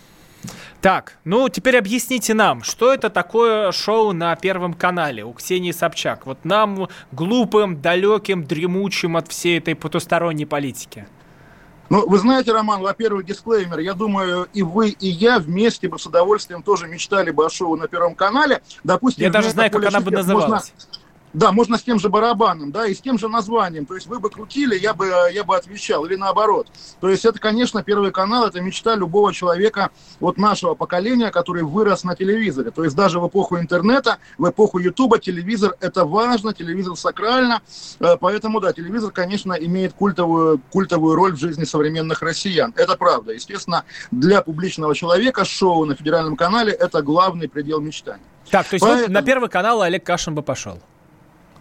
Так, 0.81 1.17
ну 1.25 1.49
теперь 1.49 1.77
объясните 1.77 2.33
нам, 2.33 2.63
что 2.63 2.93
это 2.93 3.09
такое 3.09 3.71
шоу 3.71 4.13
на 4.13 4.35
Первом 4.35 4.73
канале 4.73 5.25
у 5.25 5.33
Ксении 5.33 5.71
Собчак? 5.71 6.25
Вот 6.25 6.45
нам, 6.45 6.87
глупым, 7.11 7.81
далеким, 7.81 8.43
дремучим 8.45 9.17
от 9.17 9.27
всей 9.27 9.57
этой 9.59 9.75
потусторонней 9.75 10.45
политики. 10.45 11.05
Ну, 11.89 12.07
вы 12.07 12.19
знаете, 12.19 12.53
Роман, 12.53 12.81
во-первых, 12.81 13.25
дисклеймер. 13.25 13.79
Я 13.79 13.95
думаю, 13.95 14.47
и 14.53 14.61
вы, 14.61 14.89
и 14.89 15.07
я 15.07 15.39
вместе 15.39 15.89
бы 15.89 15.97
с 15.97 16.05
удовольствием 16.05 16.61
тоже 16.61 16.87
мечтали 16.87 17.31
бы 17.31 17.45
о 17.45 17.49
шоу 17.49 17.75
на 17.75 17.87
Первом 17.87 18.13
канале. 18.13 18.61
Допустим, 18.83 19.23
Я 19.23 19.31
даже 19.31 19.49
знаю, 19.49 19.71
как 19.71 19.81
она 19.83 19.99
бы 19.99 20.05
Шипер 20.11 20.17
можно- 20.19 20.33
называлась. 20.35 20.73
Да, 21.33 21.51
можно 21.51 21.77
с 21.77 21.83
тем 21.83 21.99
же 21.99 22.09
барабаном, 22.09 22.71
да, 22.71 22.87
и 22.87 22.93
с 22.95 23.01
тем 23.01 23.19
же 23.19 23.27
названием. 23.27 23.85
То 23.85 23.95
есть 23.95 24.07
вы 24.07 24.19
бы 24.19 24.29
крутили, 24.29 24.75
я 24.75 24.93
бы, 24.93 25.11
я 25.31 25.43
бы 25.43 25.55
отвечал, 25.55 26.05
или 26.05 26.15
наоборот. 26.15 26.67
То 26.99 27.09
есть 27.09 27.23
это, 27.23 27.37
конечно, 27.39 27.83
Первый 27.83 28.11
канал, 28.11 28.47
это 28.47 28.61
мечта 28.61 28.95
любого 28.95 29.31
человека 29.33 29.91
вот 30.19 30.37
нашего 30.37 30.73
поколения, 30.73 31.29
который 31.29 31.63
вырос 31.63 32.03
на 32.03 32.15
телевизоре. 32.15 32.71
То 32.71 32.83
есть 32.83 32.95
даже 32.95 33.19
в 33.19 33.27
эпоху 33.27 33.57
интернета, 33.59 34.17
в 34.37 34.49
эпоху 34.49 34.79
Ютуба 34.79 35.19
телевизор 35.19 35.75
это 35.79 36.03
важно, 36.05 36.53
телевизор 36.53 36.95
сакрально. 36.95 37.61
Э, 37.99 38.17
Поэтому, 38.19 38.59
да, 38.59 38.73
телевизор, 38.73 39.11
конечно, 39.11 39.53
имеет 39.53 39.93
культовую, 39.93 40.59
культовую 40.71 41.15
роль 41.15 41.33
в 41.33 41.39
жизни 41.39 41.63
современных 41.63 42.21
россиян. 42.21 42.73
Это 42.75 42.95
правда. 42.95 43.33
Естественно, 43.33 43.83
для 44.11 44.41
публичного 44.41 44.95
человека 44.95 45.45
шоу 45.45 45.85
на 45.85 45.95
федеральном 45.95 46.35
канале 46.35 46.71
это 46.73 47.01
главный 47.01 47.47
предел 47.47 47.79
мечтаний. 47.81 48.23
Так, 48.49 48.67
то 48.67 48.75
есть 48.75 48.85
Поэтому- 48.85 49.13
на 49.13 49.21
Первый 49.21 49.49
канал 49.49 49.81
Олег 49.83 50.03
Кашин 50.03 50.33
бы 50.33 50.41
пошел. 50.41 50.79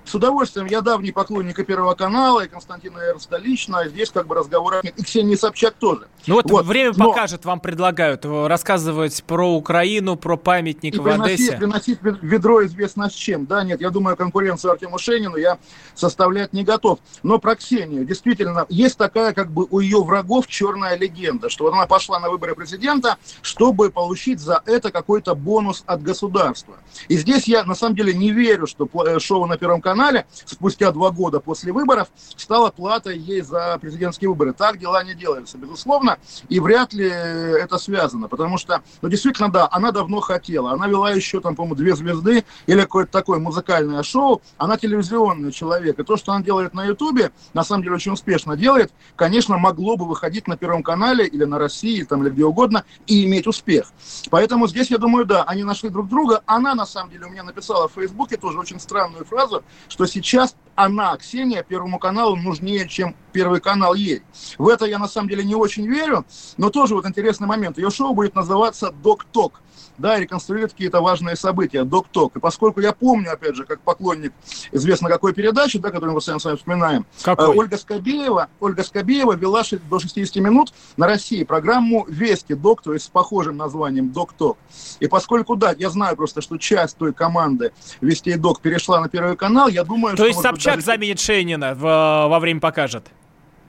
С 0.09 0.15
удовольствием. 0.15 0.67
Я 0.67 0.81
давний 0.81 1.13
поклонник 1.13 1.59
и 1.59 1.65
Первого 1.65 1.95
канала, 1.95 2.41
и 2.43 2.49
Константина 2.49 2.97
Эрнста 2.99 3.37
лично. 3.37 3.87
Здесь 3.89 4.11
как 4.11 4.27
бы 4.27 4.35
разговоров 4.35 4.83
нет. 4.83 4.95
И 4.99 5.05
Ксении 5.05 5.35
Собчак 5.35 5.75
тоже. 5.75 6.07
Ну 6.27 6.37
вот, 6.37 6.51
Вот, 6.51 6.65
время 6.65 6.95
но- 6.97 7.11
покажет, 7.11 7.45
вам 7.45 7.61
предлагают 7.61 8.25
рассказывать 8.25 9.23
про 9.25 9.47
Украину, 9.55 10.17
про 10.17 10.39
памятник 10.39 10.95
И 10.95 10.99
в 10.99 11.03
приносить, 11.03 11.41
Одессе. 11.41 11.57
приносить 11.59 11.99
вед- 12.03 12.19
ведро 12.23 12.65
известно 12.65 13.11
с 13.11 13.13
чем. 13.13 13.45
Да, 13.45 13.63
нет, 13.65 13.83
я 13.83 13.91
думаю, 13.91 14.17
конкуренцию 14.17 14.73
Артему 14.73 14.99
Шенину 14.99 15.37
я 15.37 15.59
составлять 15.95 16.55
не 16.55 16.65
готов. 16.65 17.01
Но 17.23 17.39
про 17.39 17.55
Ксению, 17.57 18.07
действительно, 18.07 18.65
есть 18.71 18.97
такая 18.97 19.35
как 19.35 19.51
бы 19.51 19.67
у 19.69 19.81
ее 19.81 20.03
врагов 20.03 20.47
черная 20.47 20.97
легенда, 20.97 21.51
что 21.51 21.65
вот 21.65 21.75
она 21.75 21.87
пошла 21.87 22.19
на 22.19 22.31
выборы 22.31 22.55
президента, 22.55 23.19
чтобы 23.43 23.91
получить 23.91 24.41
за 24.41 24.63
это 24.65 24.91
какой-то 24.91 25.35
бонус 25.35 25.83
от 25.87 26.03
государства. 26.03 26.77
И 27.09 27.19
здесь 27.19 27.47
я 27.47 27.65
на 27.65 27.75
самом 27.75 27.95
деле 27.95 28.15
не 28.15 28.31
верю, 28.33 28.67
что 28.67 28.89
э, 29.07 29.19
шоу 29.19 29.45
на 29.45 29.59
Первом 29.59 29.83
канале 29.83 29.98
спустя 30.45 30.93
два 30.93 31.11
года 31.11 31.41
после 31.41 31.73
выборов 31.73 32.09
стало 32.37 32.71
платой 32.71 33.19
ей 33.19 33.41
за 33.41 33.79
президентские 33.81 34.31
выборы. 34.31 34.53
Так 34.53 34.79
дела 34.79 35.03
не 35.05 35.15
делаются, 35.15 35.59
безусловно, 35.59 36.19
и 36.49 36.61
вряд 36.61 36.93
ли 36.93 37.07
это 37.09 37.79
связано, 37.79 38.29
потому 38.29 38.59
что, 38.59 38.83
ну, 39.03 39.09
действительно, 39.09 39.51
да, 39.51 39.69
она 39.71 39.93
давно 39.93 40.21
хотела. 40.21 40.73
Она 40.73 40.87
вела 40.87 41.11
еще, 41.11 41.41
там, 41.41 41.57
по-моему, 41.57 41.77
«Две 41.77 41.97
звезды» 41.97 42.45
или 42.67 42.81
какое-то 42.81 43.13
такое 43.13 43.39
музыкальное 43.39 44.03
шоу. 44.03 44.43
Она 44.57 44.77
телевизионный 44.77 45.53
человек. 45.53 45.99
И 45.99 46.03
то, 46.03 46.17
что 46.17 46.33
она 46.33 46.43
делает 46.43 46.75
на 46.75 46.85
Ютубе, 46.85 47.33
на 47.55 47.65
самом 47.65 47.83
деле 47.83 47.97
очень 47.97 48.13
успешно 48.13 48.57
делает, 48.57 48.93
конечно, 49.17 49.59
могло 49.59 49.97
бы 49.97 50.07
выходить 50.07 50.49
на 50.49 50.57
Первом 50.57 50.83
канале 50.83 51.27
или 51.27 51.45
на 51.45 51.59
России, 51.59 52.03
там, 52.03 52.23
или 52.23 52.31
где 52.31 52.45
угодно, 52.45 52.85
и 53.07 53.25
иметь 53.25 53.47
успех. 53.47 53.93
Поэтому 54.31 54.69
здесь, 54.69 54.91
я 54.91 54.99
думаю, 54.99 55.25
да, 55.25 55.43
они 55.45 55.65
нашли 55.65 55.89
друг 55.89 56.09
друга. 56.09 56.43
Она, 56.47 56.75
на 56.75 56.87
самом 56.87 57.11
деле, 57.11 57.27
у 57.27 57.31
меня 57.31 57.43
написала 57.43 57.89
в 57.89 57.93
Фейсбуке 57.93 58.37
тоже 58.37 58.59
очень 58.59 58.81
странную 58.81 59.25
фразу, 59.25 59.63
что 59.89 60.07
сейчас 60.07 60.55
она, 60.75 61.17
Ксения, 61.17 61.65
Первому 61.65 61.99
каналу 61.99 62.37
нужнее, 62.37 62.89
чем 62.89 63.17
Первый 63.33 63.61
канал 63.61 63.95
ей. 63.95 64.23
В 64.59 64.69
это 64.69 64.87
я, 64.87 64.99
на 64.99 65.09
самом 65.09 65.29
деле, 65.29 65.43
не 65.43 65.57
очень 65.57 65.87
верю, 65.87 66.25
но 66.57 66.71
тоже 66.71 66.95
вот 66.95 67.05
интересный 67.07 67.49
момент. 67.49 67.79
Ее 67.79 67.91
шоу 67.91 68.15
будет 68.15 68.35
называться 68.35 68.91
«Док-ток». 68.91 69.61
Да, 69.99 70.19
и 70.19 70.27
какие-то 70.27 71.01
важные 71.01 71.37
события, 71.37 71.85
«Док-ток». 71.85 72.37
И 72.37 72.41
поскольку 72.41 72.81
я 72.81 72.93
помню, 72.93 73.33
опять 73.33 73.57
же, 73.57 73.65
как 73.65 73.81
поклонник 73.81 74.33
известно 74.73 75.09
какой 75.09 75.33
передачи, 75.35 75.79
да, 75.79 75.91
которую 75.91 76.11
мы 76.11 76.17
постоянно 76.17 76.41
с 76.41 76.45
вами 76.45 76.57
вспоминаем, 76.57 77.07
Какой? 77.23 77.55
Э, 77.55 77.59
Ольга 77.59 77.77
Скобеева, 77.77 78.49
Ольга 78.61 78.83
Скобеева 78.85 79.35
вела 79.35 79.63
до 79.91 79.99
60 79.99 80.37
минут 80.37 80.73
на 80.97 81.07
России 81.07 81.43
программу 81.43 82.05
«Вести 82.09 82.55
Док», 82.55 82.83
то 82.83 82.93
есть 82.93 83.07
с 83.07 83.09
похожим 83.09 83.57
названием 83.57 84.11
«Док-ток». 84.13 84.57
И 85.01 85.09
поскольку, 85.09 85.57
да, 85.57 85.75
я 85.77 85.91
знаю 85.91 86.17
просто, 86.17 86.41
что 86.41 86.57
часть 86.59 86.97
той 86.97 87.13
команды 87.13 87.73
«Вести 88.01 88.35
Док» 88.37 88.61
перешла 88.61 89.01
на 89.01 89.09
Первый 89.09 89.37
канал, 89.37 89.69
я 89.69 89.83
думаю, 89.85 90.17
То 90.17 90.23
что... 90.23 90.27
есть 90.27 90.37
может 90.37 90.53
быть, 90.53 90.63
Собчак 90.63 90.75
даже- 90.77 90.87
заменит 90.87 91.19
Шейнина 91.21 91.75
в- 91.75 92.29
во 92.29 92.39
время 92.39 92.61
покажет. 92.61 93.07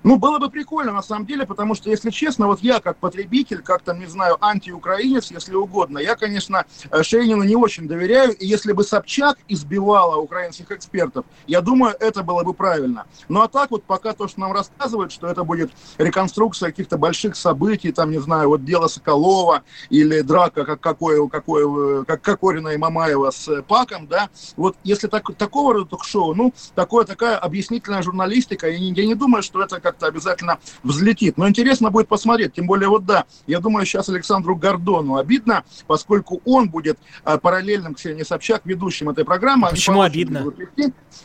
Ну, 0.04 0.18
было 0.18 0.40
бы 0.40 0.50
прикольно, 0.50 0.94
на 0.94 1.02
самом 1.02 1.26
деле, 1.26 1.46
потому 1.46 1.76
что, 1.76 1.90
если 1.90 2.10
честно, 2.10 2.48
вот 2.48 2.62
я 2.62 2.80
как 2.80 2.98
потребитель, 2.98 3.62
как 3.62 3.82
там, 3.82 4.00
не 4.00 4.06
знаю, 4.06 4.38
антиукраинец, 4.40 5.32
если 5.32 5.56
угодно, 5.56 6.00
я, 6.00 6.16
конечно, 6.16 6.66
э, 6.90 7.04
Шейнину 7.04 7.44
не 7.44 7.56
очень 7.56 7.88
доверяю, 7.88 8.34
и 8.34 8.46
если 8.46 8.72
бы 8.72 8.84
Собчак 8.84 9.38
избивала 9.50 10.16
украинских 10.18 10.72
экспертов, 10.72 11.26
я 11.48 11.62
думаю, 11.62 11.96
это 12.00 12.24
было 12.24 12.44
бы 12.44 12.54
правильно. 12.54 13.06
Ну, 13.28 13.42
а 13.42 13.48
так 13.50 13.72
вот 13.72 13.84
пока 13.84 14.14
то, 14.14 14.28
что 14.28 14.40
нам 14.40 14.54
рассказывают, 14.54 15.12
что 15.12 15.28
это 15.28 15.44
будет 15.44 15.72
реконструкция 15.98 16.70
каких-то 16.70 16.98
больших 16.98 17.36
событий, 17.36 17.92
там, 17.92 18.12
не 18.12 18.20
знаю, 18.20 18.50
вот 18.50 18.64
дело 18.64 18.88
Соколова 18.88 19.64
или 19.90 20.22
драка, 20.22 20.64
как, 20.64 20.80
какое, 20.80 21.28
какое, 21.28 22.06
как 22.06 22.22
Кокорина 22.22 22.70
и 22.70 22.78
Мамаева 22.78 23.32
с 23.32 23.62
Паком, 23.64 24.08
да, 24.08 24.30
вот 24.56 24.78
если 24.84 25.08
так, 25.08 25.36
такого 25.36 25.74
рода 25.74 25.90
ток-шоу, 25.90 26.34
ну, 26.36 26.54
такое, 26.74 27.04
такая 27.04 27.38
объяснительная 27.38 28.02
журналистика, 28.02 28.70
я 28.70 28.80
не, 28.80 28.92
я 28.94 29.06
не 29.06 29.16
думаю, 29.16 29.44
что 29.44 29.62
это 29.62 29.82
как-то 29.90 30.08
обязательно 30.08 30.60
взлетит. 30.84 31.38
Но 31.38 31.48
интересно 31.48 31.90
будет 31.90 32.08
посмотреть. 32.08 32.54
Тем 32.54 32.68
более, 32.68 32.90
вот 32.90 33.06
да, 33.06 33.26
я 33.48 33.60
думаю, 33.60 33.86
сейчас 33.86 34.08
Александру 34.10 34.56
Гордону 34.56 35.18
обидно, 35.18 35.64
поскольку 35.88 36.42
он 36.46 36.70
будет 36.70 37.00
а, 37.24 37.38
параллельным 37.40 37.96
Ксении 37.96 38.24
Собчак 38.24 38.62
ведущим 38.66 39.10
этой 39.10 39.26
программы. 39.26 39.68
А 39.68 39.72
почему 39.72 40.02
обидно? 40.02 40.46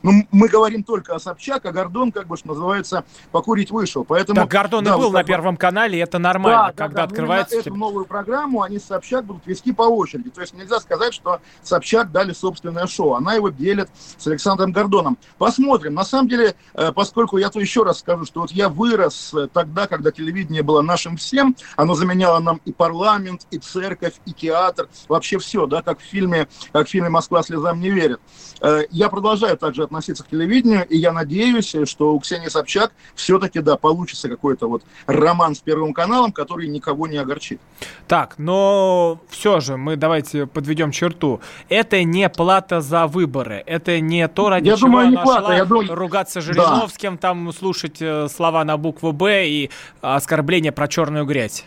Ну, 0.03 0.27
мы 0.31 0.49
говорим 0.49 0.83
только 0.83 1.15
о 1.15 1.19
Собчак, 1.19 1.67
а 1.67 1.73
Гордон, 1.73 2.11
как 2.11 2.27
бы, 2.27 2.37
что 2.37 2.49
называется, 2.49 3.05
покурить 3.33 3.71
вышел. 3.71 4.05
Поэтому, 4.05 4.41
так 4.41 4.51
Гордон 4.51 4.85
да, 4.85 4.95
и 4.95 4.97
был 4.97 5.05
вот, 5.05 5.13
на 5.13 5.25
Первом 5.25 5.57
канале, 5.57 6.01
это 6.01 6.19
нормально, 6.19 6.73
да, 6.77 6.85
когда 6.85 6.97
да, 6.97 7.05
открывается... 7.05 7.59
эту 7.59 7.75
новую 7.75 8.07
программу 8.07 8.63
они 8.63 8.79
с 8.79 8.85
Собчак 8.85 9.25
будут 9.25 9.47
вести 9.47 9.73
по 9.73 9.83
очереди. 9.83 10.31
То 10.31 10.41
есть 10.41 10.55
нельзя 10.55 10.81
сказать, 10.81 11.13
что 11.13 11.41
Собчак 11.63 12.13
дали 12.13 12.33
собственное 12.33 12.87
шоу. 12.87 13.15
Она 13.15 13.35
его 13.35 13.51
делит 13.51 13.91
с 14.17 14.27
Александром 14.27 14.73
Гордоном. 14.73 15.19
Посмотрим. 15.37 15.95
На 15.95 16.05
самом 16.05 16.29
деле, 16.29 16.55
э, 16.75 16.93
поскольку 16.93 17.37
я 17.37 17.51
то 17.51 17.61
еще 17.61 17.83
раз 17.83 17.99
скажу, 17.99 18.25
что 18.25 18.41
вот 18.41 18.51
я 18.55 18.69
вырос 18.69 19.35
э, 19.35 19.49
тогда, 19.53 19.87
когда 19.87 20.11
телевидение 20.11 20.63
было 20.63 20.83
нашим 20.83 21.17
всем. 21.17 21.57
Оно 21.77 21.95
заменяло 21.95 22.39
нам 22.39 22.61
и 22.65 22.73
парламент, 22.73 23.47
и 23.51 23.59
церковь, 23.59 24.15
и 24.27 24.33
театр, 24.33 24.89
вообще 25.09 25.39
все, 25.39 25.67
да, 25.67 25.83
как 25.83 25.99
в 25.99 26.03
фильме, 26.03 26.49
как 26.73 26.87
в 26.87 26.91
фильме 26.91 27.09
«Москва 27.09 27.43
слезам 27.43 27.81
не 27.81 27.91
верит». 27.91 28.21
Э, 28.61 28.83
я 28.91 29.09
продолжаю 29.09 29.57
также 29.59 29.83
относиться 29.83 30.25
к 30.25 30.29
телевидению, 30.29 30.87
и 30.87 30.97
я 30.97 31.13
надеюсь, 31.13 31.75
что 31.85 32.15
у 32.15 32.21
Ксении 32.21 32.49
Собчак 32.49 32.93
все-таки, 33.15 33.61
да, 33.61 33.77
получится 33.77 34.29
какой-то 34.29 34.69
вот 34.69 34.83
роман 35.07 35.55
с 35.55 35.61
Первым 35.61 35.93
каналом, 35.93 36.33
который 36.33 36.69
никого 36.69 37.07
не 37.07 37.17
огорчит. 37.17 37.61
Так, 38.07 38.35
но 38.39 39.21
все 39.29 39.61
же 39.61 39.77
мы 39.77 39.97
давайте 39.97 40.47
подведем 40.47 40.91
черту. 40.91 41.41
Это 41.69 42.03
не 42.05 42.29
плата 42.29 42.81
за 42.81 43.07
выборы, 43.07 43.63
это 43.67 44.01
не 44.01 44.29
то, 44.29 44.51
ради 44.51 44.69
я 44.69 44.77
чего 44.77 44.89
думаю, 44.89 45.09
она 45.09 45.23
плата, 45.23 45.41
шла 45.41 45.57
я 45.57 45.65
думаю... 45.65 45.95
ругаться 45.95 46.41
Жириновским, 46.41 47.15
да. 47.15 47.19
там 47.19 47.53
слушать 47.53 47.97
э, 48.01 48.29
слова 48.45 48.65
на 48.65 48.77
букву 48.77 49.13
«Б» 49.13 49.49
и 49.49 49.71
оскорбление 50.03 50.71
про 50.71 50.87
черную 50.87 51.25
грязь. 51.25 51.65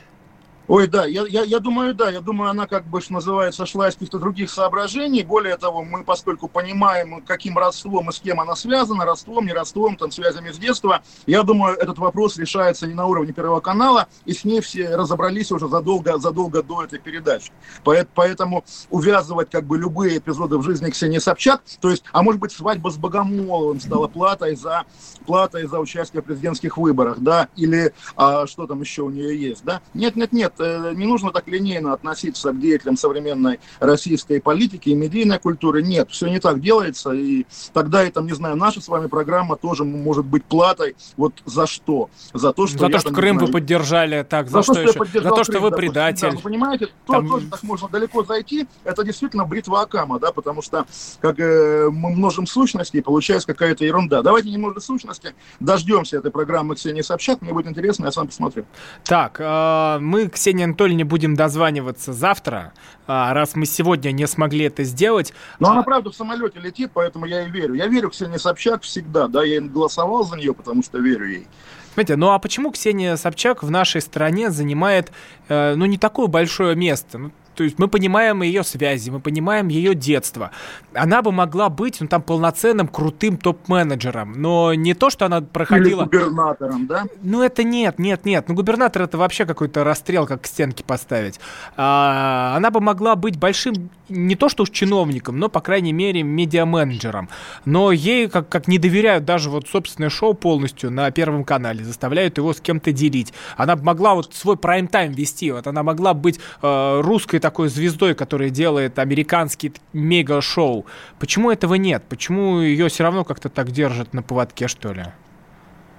Ой, 0.67 0.85
да, 0.87 1.05
я, 1.05 1.25
я, 1.27 1.43
я 1.43 1.59
думаю, 1.59 1.93
да, 1.93 2.09
я 2.09 2.19
думаю, 2.19 2.51
она, 2.51 2.67
как 2.67 2.85
бы, 2.85 2.99
что 2.99 3.13
называется, 3.13 3.65
шла 3.65 3.87
из 3.87 3.93
каких-то 3.93 4.19
других 4.19 4.49
соображений. 4.49 5.23
Более 5.23 5.55
того, 5.55 5.81
мы, 5.81 6.03
поскольку 6.03 6.49
понимаем, 6.49 7.21
каким 7.21 7.57
родством 7.57 8.09
и 8.09 8.11
с 8.11 8.19
кем 8.19 8.41
она 8.41 8.53
связана, 8.53 9.05
родством, 9.05 9.45
не 9.45 9.53
родством, 9.53 9.95
там, 9.95 10.11
связями 10.11 10.51
с 10.51 10.57
детства, 10.57 11.03
я 11.25 11.43
думаю, 11.43 11.77
этот 11.77 11.99
вопрос 11.99 12.35
решается 12.37 12.85
не 12.85 12.93
на 12.93 13.05
уровне 13.05 13.31
Первого 13.31 13.61
канала, 13.61 14.07
и 14.25 14.33
с 14.33 14.43
ней 14.43 14.59
все 14.59 14.93
разобрались 14.93 15.53
уже 15.53 15.69
задолго, 15.69 16.17
задолго 16.17 16.61
до 16.61 16.83
этой 16.83 16.99
передачи. 16.99 17.53
Поэтому 17.85 18.65
увязывать, 18.89 19.49
как 19.49 19.63
бы, 19.63 19.77
любые 19.77 20.17
эпизоды 20.17 20.57
в 20.57 20.63
жизни 20.63 20.89
Ксении 20.89 21.19
Собчак, 21.19 21.61
то 21.79 21.89
есть, 21.89 22.03
а 22.11 22.23
может 22.23 22.41
быть, 22.41 22.51
свадьба 22.51 22.89
с 22.89 22.97
Богомоловым 22.97 23.79
стала 23.79 24.09
платой 24.09 24.57
за, 24.57 24.83
платой 25.25 25.65
за 25.65 25.79
участие 25.79 26.21
в 26.21 26.25
президентских 26.25 26.77
выборах, 26.77 27.19
да, 27.19 27.47
или 27.55 27.93
а, 28.17 28.47
что 28.47 28.67
там 28.67 28.81
еще 28.81 29.03
у 29.03 29.09
нее 29.09 29.39
есть, 29.39 29.63
да? 29.63 29.81
Нет, 29.93 30.17
нет, 30.17 30.33
нет, 30.33 30.56
не 30.59 31.05
нужно 31.05 31.31
так 31.31 31.47
линейно 31.47 31.93
относиться 31.93 32.51
к 32.51 32.59
деятелям 32.59 32.97
современной 32.97 33.59
российской 33.79 34.41
политики 34.41 34.89
и 34.89 34.95
медийной 34.95 35.39
культуры. 35.39 35.81
Нет, 35.83 36.09
все 36.11 36.27
не 36.27 36.39
так 36.39 36.61
делается, 36.61 37.11
и 37.11 37.45
тогда 37.73 38.03
это, 38.03 38.21
не 38.21 38.33
знаю, 38.33 38.55
наша 38.55 38.81
с 38.81 38.87
вами 38.87 39.07
программа 39.07 39.55
тоже 39.55 39.83
может 39.83 40.25
быть 40.25 40.43
платой. 40.45 40.95
Вот 41.15 41.33
за 41.45 41.67
что? 41.67 42.09
За 42.33 42.53
то, 42.53 42.67
что... 42.67 42.79
За 42.79 42.89
то, 42.89 42.99
что 42.99 43.11
Крым 43.11 43.37
знаю, 43.37 43.47
вы 43.47 43.53
поддержали, 43.53 44.23
так, 44.23 44.49
за, 44.49 44.57
за 44.57 44.63
что, 44.63 44.73
что 44.73 44.81
еще? 45.05 45.21
За 45.21 45.29
то, 45.29 45.43
что 45.43 45.53
Крым, 45.53 45.63
вы 45.63 45.71
предатель. 45.71 46.29
Да, 46.29 46.35
вы 46.35 46.41
понимаете, 46.41 46.87
Там... 47.05 47.27
тоже 47.27 47.47
так 47.47 47.63
можно 47.63 47.87
далеко 47.89 48.23
зайти, 48.23 48.67
это 48.83 49.03
действительно 49.03 49.45
бритва 49.45 49.81
Акама, 49.81 50.19
да, 50.19 50.31
потому 50.31 50.61
что 50.61 50.85
как 51.19 51.39
э, 51.39 51.89
мы 51.91 52.11
множим 52.11 52.47
сущности, 52.47 52.97
и 52.97 53.01
получается 53.01 53.47
какая-то 53.47 53.85
ерунда. 53.85 54.21
Давайте 54.21 54.49
немного 54.49 54.79
сущности, 54.79 55.33
дождемся 55.59 56.17
этой 56.17 56.31
программы 56.31 56.75
Ксении 56.75 57.01
Собчак, 57.01 57.41
мне 57.41 57.53
будет 57.53 57.67
интересно, 57.67 58.05
я 58.05 58.11
сам 58.11 58.27
посмотрю. 58.27 58.65
Так, 59.03 59.37
э, 59.39 59.99
мы, 59.99 60.29
Ксения 60.47 60.59
Ксении 60.59 60.63
Анатольевне 60.63 61.03
будем 61.03 61.35
дозваниваться 61.35 62.13
завтра, 62.13 62.71
а, 63.05 63.33
раз 63.33 63.57
мы 63.57 63.65
сегодня 63.65 64.11
не 64.11 64.25
смогли 64.27 64.63
это 64.63 64.85
сделать. 64.85 65.33
Но 65.59 65.71
она, 65.71 65.83
правда, 65.83 66.09
в 66.09 66.15
самолете 66.15 66.61
летит, 66.61 66.91
поэтому 66.93 67.25
я 67.25 67.45
и 67.45 67.51
верю. 67.51 67.73
Я 67.73 67.87
верю 67.87 68.11
Ксении 68.11 68.37
Собчак 68.37 68.83
всегда, 68.83 69.27
да, 69.27 69.43
я 69.43 69.59
голосовал 69.59 70.23
за 70.23 70.37
нее, 70.37 70.53
потому 70.53 70.83
что 70.83 70.99
верю 70.99 71.27
ей. 71.27 71.47
Смотрите, 71.93 72.15
ну 72.15 72.29
а 72.29 72.39
почему 72.39 72.71
Ксения 72.71 73.17
Собчак 73.17 73.61
в 73.61 73.69
нашей 73.69 73.99
стране 73.99 74.49
занимает, 74.49 75.11
э, 75.49 75.75
ну, 75.75 75.85
не 75.85 75.97
такое 75.97 76.27
большое 76.27 76.77
место? 76.77 77.17
Ну, 77.17 77.31
то 77.57 77.63
есть 77.63 77.79
мы 77.79 77.87
понимаем 77.87 78.43
ее 78.43 78.63
связи, 78.63 79.09
мы 79.09 79.19
понимаем 79.19 79.67
ее 79.67 79.95
детство. 79.95 80.51
Она 80.93 81.23
бы 81.23 81.31
могла 81.31 81.69
быть, 81.69 81.99
ну, 81.99 82.07
там, 82.07 82.21
полноценным, 82.21 82.87
крутым 82.87 83.35
топ-менеджером, 83.37 84.33
но 84.39 84.75
не 84.75 84.93
то, 84.93 85.09
что 85.09 85.25
она 85.25 85.41
проходила... 85.41 86.01
Или 86.01 86.09
губернатором, 86.09 86.85
да? 86.85 87.05
Ну, 87.23 87.41
это 87.41 87.63
нет, 87.63 87.97
нет, 87.97 88.25
нет. 88.25 88.47
Ну, 88.47 88.53
губернатор 88.53 89.01
это 89.01 89.17
вообще 89.17 89.45
какой-то 89.45 89.83
расстрел, 89.83 90.27
как 90.27 90.43
к 90.43 90.45
стенке 90.45 90.83
поставить. 90.83 91.39
А, 91.75 92.53
она 92.55 92.69
бы 92.69 92.79
могла 92.79 93.15
быть 93.15 93.39
большим, 93.39 93.89
не 94.07 94.35
то 94.35 94.49
что 94.49 94.61
уж 94.61 94.69
чиновником, 94.69 95.39
но, 95.39 95.49
по 95.49 95.59
крайней 95.59 95.93
мере, 95.93 96.21
медиа-менеджером. 96.21 97.27
Но 97.65 97.91
ей 97.91 98.29
как, 98.29 98.49
как 98.49 98.67
не 98.67 98.77
доверяют 98.77 99.25
даже 99.25 99.49
вот 99.49 99.67
собственное 99.67 100.11
шоу 100.11 100.35
полностью 100.35 100.91
на 100.91 101.09
Первом 101.09 101.43
канале, 101.43 101.83
заставляют 101.83 102.37
его 102.37 102.53
с 102.53 102.61
кем-то 102.61 102.91
делить. 102.91 103.33
Она 103.55 103.75
бы 103.75 103.83
могла 103.83 104.13
вот 104.13 104.35
свой 104.35 104.57
прайм-тайм 104.57 105.13
вести, 105.13 105.51
вот 105.51 105.65
она 105.65 105.81
могла 105.81 106.13
быть 106.13 106.39
э, 106.61 107.01
русской 107.01 107.39
такой 107.47 107.69
звездой, 107.69 108.13
которая 108.13 108.49
делает 108.49 108.99
американский 108.99 109.71
мега-шоу. 109.93 110.85
Почему 111.17 111.49
этого 111.49 111.75
нет? 111.75 112.03
Почему 112.09 112.59
ее 112.59 112.89
все 112.89 113.03
равно 113.03 113.23
как-то 113.23 113.47
так 113.47 113.71
держат 113.71 114.13
на 114.13 114.21
поводке, 114.21 114.67
что 114.67 114.91
ли? 114.91 115.05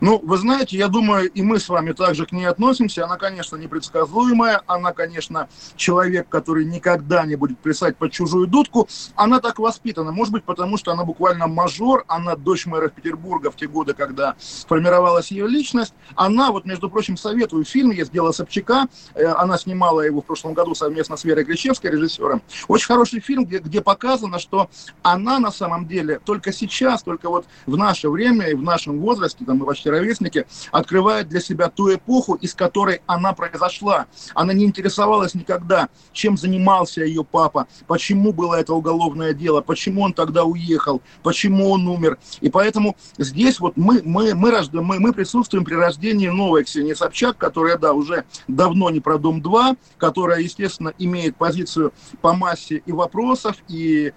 Ну, 0.00 0.20
вы 0.22 0.36
знаете, 0.36 0.76
я 0.76 0.86
думаю, 0.86 1.28
и 1.28 1.42
мы 1.42 1.58
с 1.58 1.68
вами 1.68 1.92
также 1.92 2.24
к 2.24 2.30
ней 2.30 2.44
относимся. 2.44 3.04
Она, 3.04 3.16
конечно, 3.16 3.56
непредсказуемая. 3.56 4.62
Она, 4.66 4.92
конечно, 4.92 5.48
человек, 5.74 6.28
который 6.28 6.64
никогда 6.64 7.26
не 7.26 7.34
будет 7.34 7.58
плясать 7.58 7.96
под 7.96 8.12
чужую 8.12 8.46
дудку. 8.46 8.88
Она 9.16 9.40
так 9.40 9.58
воспитана. 9.58 10.12
Может 10.12 10.32
быть, 10.32 10.44
потому 10.44 10.76
что 10.76 10.92
она 10.92 11.04
буквально 11.04 11.48
мажор. 11.48 12.04
Она 12.06 12.36
дочь 12.36 12.66
мэра 12.66 12.88
Петербурга 12.88 13.50
в 13.50 13.56
те 13.56 13.66
годы, 13.66 13.92
когда 13.92 14.36
формировалась 14.68 15.32
ее 15.32 15.48
личность. 15.48 15.94
Она, 16.14 16.52
вот, 16.52 16.64
между 16.64 16.88
прочим, 16.88 17.16
советую 17.16 17.64
фильм 17.64 17.90
«Есть 17.90 18.12
дело 18.12 18.30
Собчака». 18.30 18.86
Э, 19.14 19.26
она 19.32 19.58
снимала 19.58 20.02
его 20.02 20.20
в 20.20 20.24
прошлом 20.24 20.54
году 20.54 20.76
совместно 20.76 21.16
с 21.16 21.24
Верой 21.24 21.42
Гречевской, 21.44 21.90
режиссером. 21.90 22.42
Очень 22.68 22.86
хороший 22.86 23.18
фильм, 23.18 23.44
где, 23.44 23.58
где 23.58 23.80
показано, 23.80 24.38
что 24.38 24.70
она 25.02 25.40
на 25.40 25.50
самом 25.50 25.88
деле 25.88 26.20
только 26.24 26.52
сейчас, 26.52 27.02
только 27.02 27.28
вот 27.28 27.46
в 27.66 27.76
наше 27.76 28.08
время 28.08 28.48
и 28.48 28.54
в 28.54 28.62
нашем 28.62 29.00
возрасте, 29.00 29.44
там, 29.44 29.58
мы 29.58 29.66
почти 29.66 29.87
наши 29.88 29.90
ровесники, 29.90 30.46
открывает 30.70 31.28
для 31.28 31.40
себя 31.40 31.68
ту 31.68 31.94
эпоху, 31.94 32.34
из 32.34 32.54
которой 32.54 33.00
она 33.06 33.32
произошла. 33.32 34.06
Она 34.34 34.52
не 34.52 34.64
интересовалась 34.64 35.34
никогда, 35.34 35.88
чем 36.12 36.36
занимался 36.36 37.04
ее 37.04 37.24
папа, 37.24 37.66
почему 37.86 38.32
было 38.32 38.54
это 38.54 38.74
уголовное 38.74 39.32
дело, 39.32 39.60
почему 39.60 40.02
он 40.02 40.12
тогда 40.12 40.44
уехал, 40.44 41.00
почему 41.22 41.70
он 41.70 41.86
умер. 41.88 42.18
И 42.40 42.50
поэтому 42.50 42.96
здесь 43.18 43.60
вот 43.60 43.76
мы, 43.76 44.02
мы, 44.04 44.34
мы, 44.34 44.50
рожда, 44.50 44.82
мы, 44.82 44.98
мы 45.00 45.12
присутствуем 45.12 45.64
при 45.64 45.74
рождении 45.74 46.28
новой 46.28 46.64
Ксении 46.64 46.94
Собчак, 46.94 47.38
которая, 47.38 47.78
да, 47.78 47.92
уже 47.92 48.24
давно 48.48 48.90
не 48.90 49.00
про 49.00 49.18
Дом-2, 49.18 49.76
которая, 49.98 50.40
естественно, 50.40 50.92
имеет 50.98 51.36
позицию 51.36 51.92
по 52.20 52.34
массе 52.34 52.82
и 52.84 52.92
вопросов, 52.92 53.56
и 53.68 54.12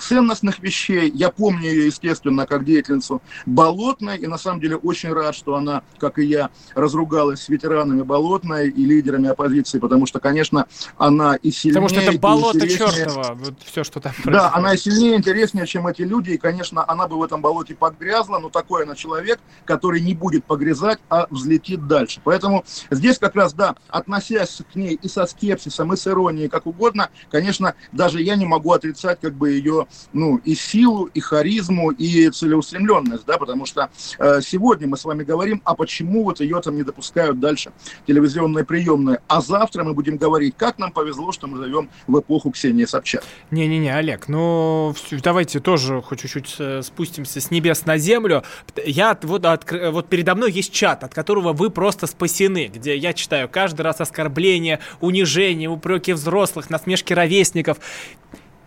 ценностных 0.00 0.60
вещей. 0.60 1.10
Я 1.14 1.30
помню 1.30 1.68
ее, 1.68 1.86
естественно, 1.86 2.46
как 2.46 2.64
деятельницу 2.64 3.20
Болотной, 3.46 4.18
и 4.18 4.26
на 4.26 4.38
самом 4.38 4.60
деле 4.60 4.76
очень 4.76 5.07
очень 5.08 5.14
рад, 5.14 5.34
что 5.34 5.56
она, 5.56 5.82
как 5.98 6.18
и 6.18 6.24
я, 6.24 6.50
разругалась 6.74 7.42
с 7.42 7.48
ветеранами 7.48 8.02
Болотной 8.02 8.68
и 8.68 8.84
лидерами 8.84 9.28
оппозиции, 9.28 9.78
потому 9.78 10.06
что, 10.06 10.20
конечно, 10.20 10.66
она 10.96 11.36
и 11.36 11.50
сильнее... 11.50 11.74
Потому 11.74 11.88
что 11.88 12.00
это 12.00 12.18
болото 12.18 12.68
чертово, 12.68 13.34
вот 13.34 13.54
все, 13.64 13.84
что 13.84 14.00
там 14.00 14.12
происходит. 14.12 14.38
Да, 14.38 14.52
она 14.54 14.74
и 14.74 14.76
сильнее, 14.76 15.16
интереснее, 15.16 15.66
чем 15.66 15.86
эти 15.86 16.02
люди, 16.02 16.30
и, 16.30 16.38
конечно, 16.38 16.84
она 16.86 17.08
бы 17.08 17.18
в 17.18 17.22
этом 17.22 17.40
болоте 17.40 17.74
погрязла, 17.74 18.38
но 18.38 18.50
такой 18.50 18.84
она 18.84 18.94
человек, 18.94 19.40
который 19.64 20.00
не 20.00 20.14
будет 20.14 20.44
погрязать, 20.44 20.98
а 21.08 21.26
взлетит 21.30 21.86
дальше. 21.86 22.20
Поэтому 22.24 22.64
здесь 22.90 23.18
как 23.18 23.34
раз, 23.34 23.52
да, 23.54 23.76
относясь 23.88 24.60
к 24.72 24.76
ней 24.76 24.98
и 25.00 25.08
со 25.08 25.26
скепсисом, 25.26 25.92
и 25.92 25.96
с 25.96 26.06
иронией, 26.06 26.48
как 26.48 26.66
угодно, 26.66 27.10
конечно, 27.30 27.74
даже 27.92 28.20
я 28.20 28.36
не 28.36 28.46
могу 28.46 28.72
отрицать 28.72 29.20
как 29.20 29.34
бы 29.34 29.50
ее, 29.50 29.86
ну, 30.12 30.38
и 30.44 30.54
силу, 30.54 31.06
и 31.06 31.20
харизму, 31.20 31.90
и 31.90 32.30
целеустремленность, 32.30 33.24
да, 33.26 33.38
потому 33.38 33.66
что 33.66 33.90
э, 34.18 34.40
сегодня 34.42 34.86
мы 34.86 34.96
с 34.98 35.04
вами 35.04 35.24
говорим, 35.24 35.62
а 35.64 35.74
почему 35.74 36.24
вот 36.24 36.40
ее 36.40 36.60
там 36.60 36.76
не 36.76 36.82
допускают 36.82 37.40
дальше 37.40 37.72
телевизионные 38.06 38.64
приемные. 38.64 39.20
А 39.28 39.40
завтра 39.40 39.84
мы 39.84 39.94
будем 39.94 40.16
говорить, 40.16 40.54
как 40.56 40.78
нам 40.78 40.92
повезло, 40.92 41.32
что 41.32 41.46
мы 41.46 41.64
живем 41.64 41.88
в 42.06 42.18
эпоху 42.18 42.50
Ксении 42.50 42.84
Собчак. 42.84 43.22
Не-не-не, 43.50 43.94
Олег, 43.94 44.28
ну 44.28 44.94
давайте 45.22 45.60
тоже 45.60 46.02
хоть 46.02 46.20
чуть-чуть 46.20 46.56
э, 46.58 46.82
спустимся 46.82 47.40
с 47.40 47.50
небес 47.50 47.86
на 47.86 47.98
землю. 47.98 48.42
Я 48.84 49.18
вот, 49.22 49.44
откр... 49.44 49.90
вот 49.90 50.08
передо 50.08 50.34
мной 50.34 50.52
есть 50.52 50.72
чат, 50.72 51.04
от 51.04 51.14
которого 51.14 51.52
вы 51.52 51.70
просто 51.70 52.06
спасены, 52.06 52.70
где 52.72 52.96
я 52.96 53.12
читаю 53.12 53.48
каждый 53.48 53.82
раз 53.82 54.00
оскорбления, 54.00 54.80
унижения, 55.00 55.68
упреки 55.68 56.12
взрослых, 56.12 56.70
насмешки 56.70 57.12
ровесников. 57.12 57.78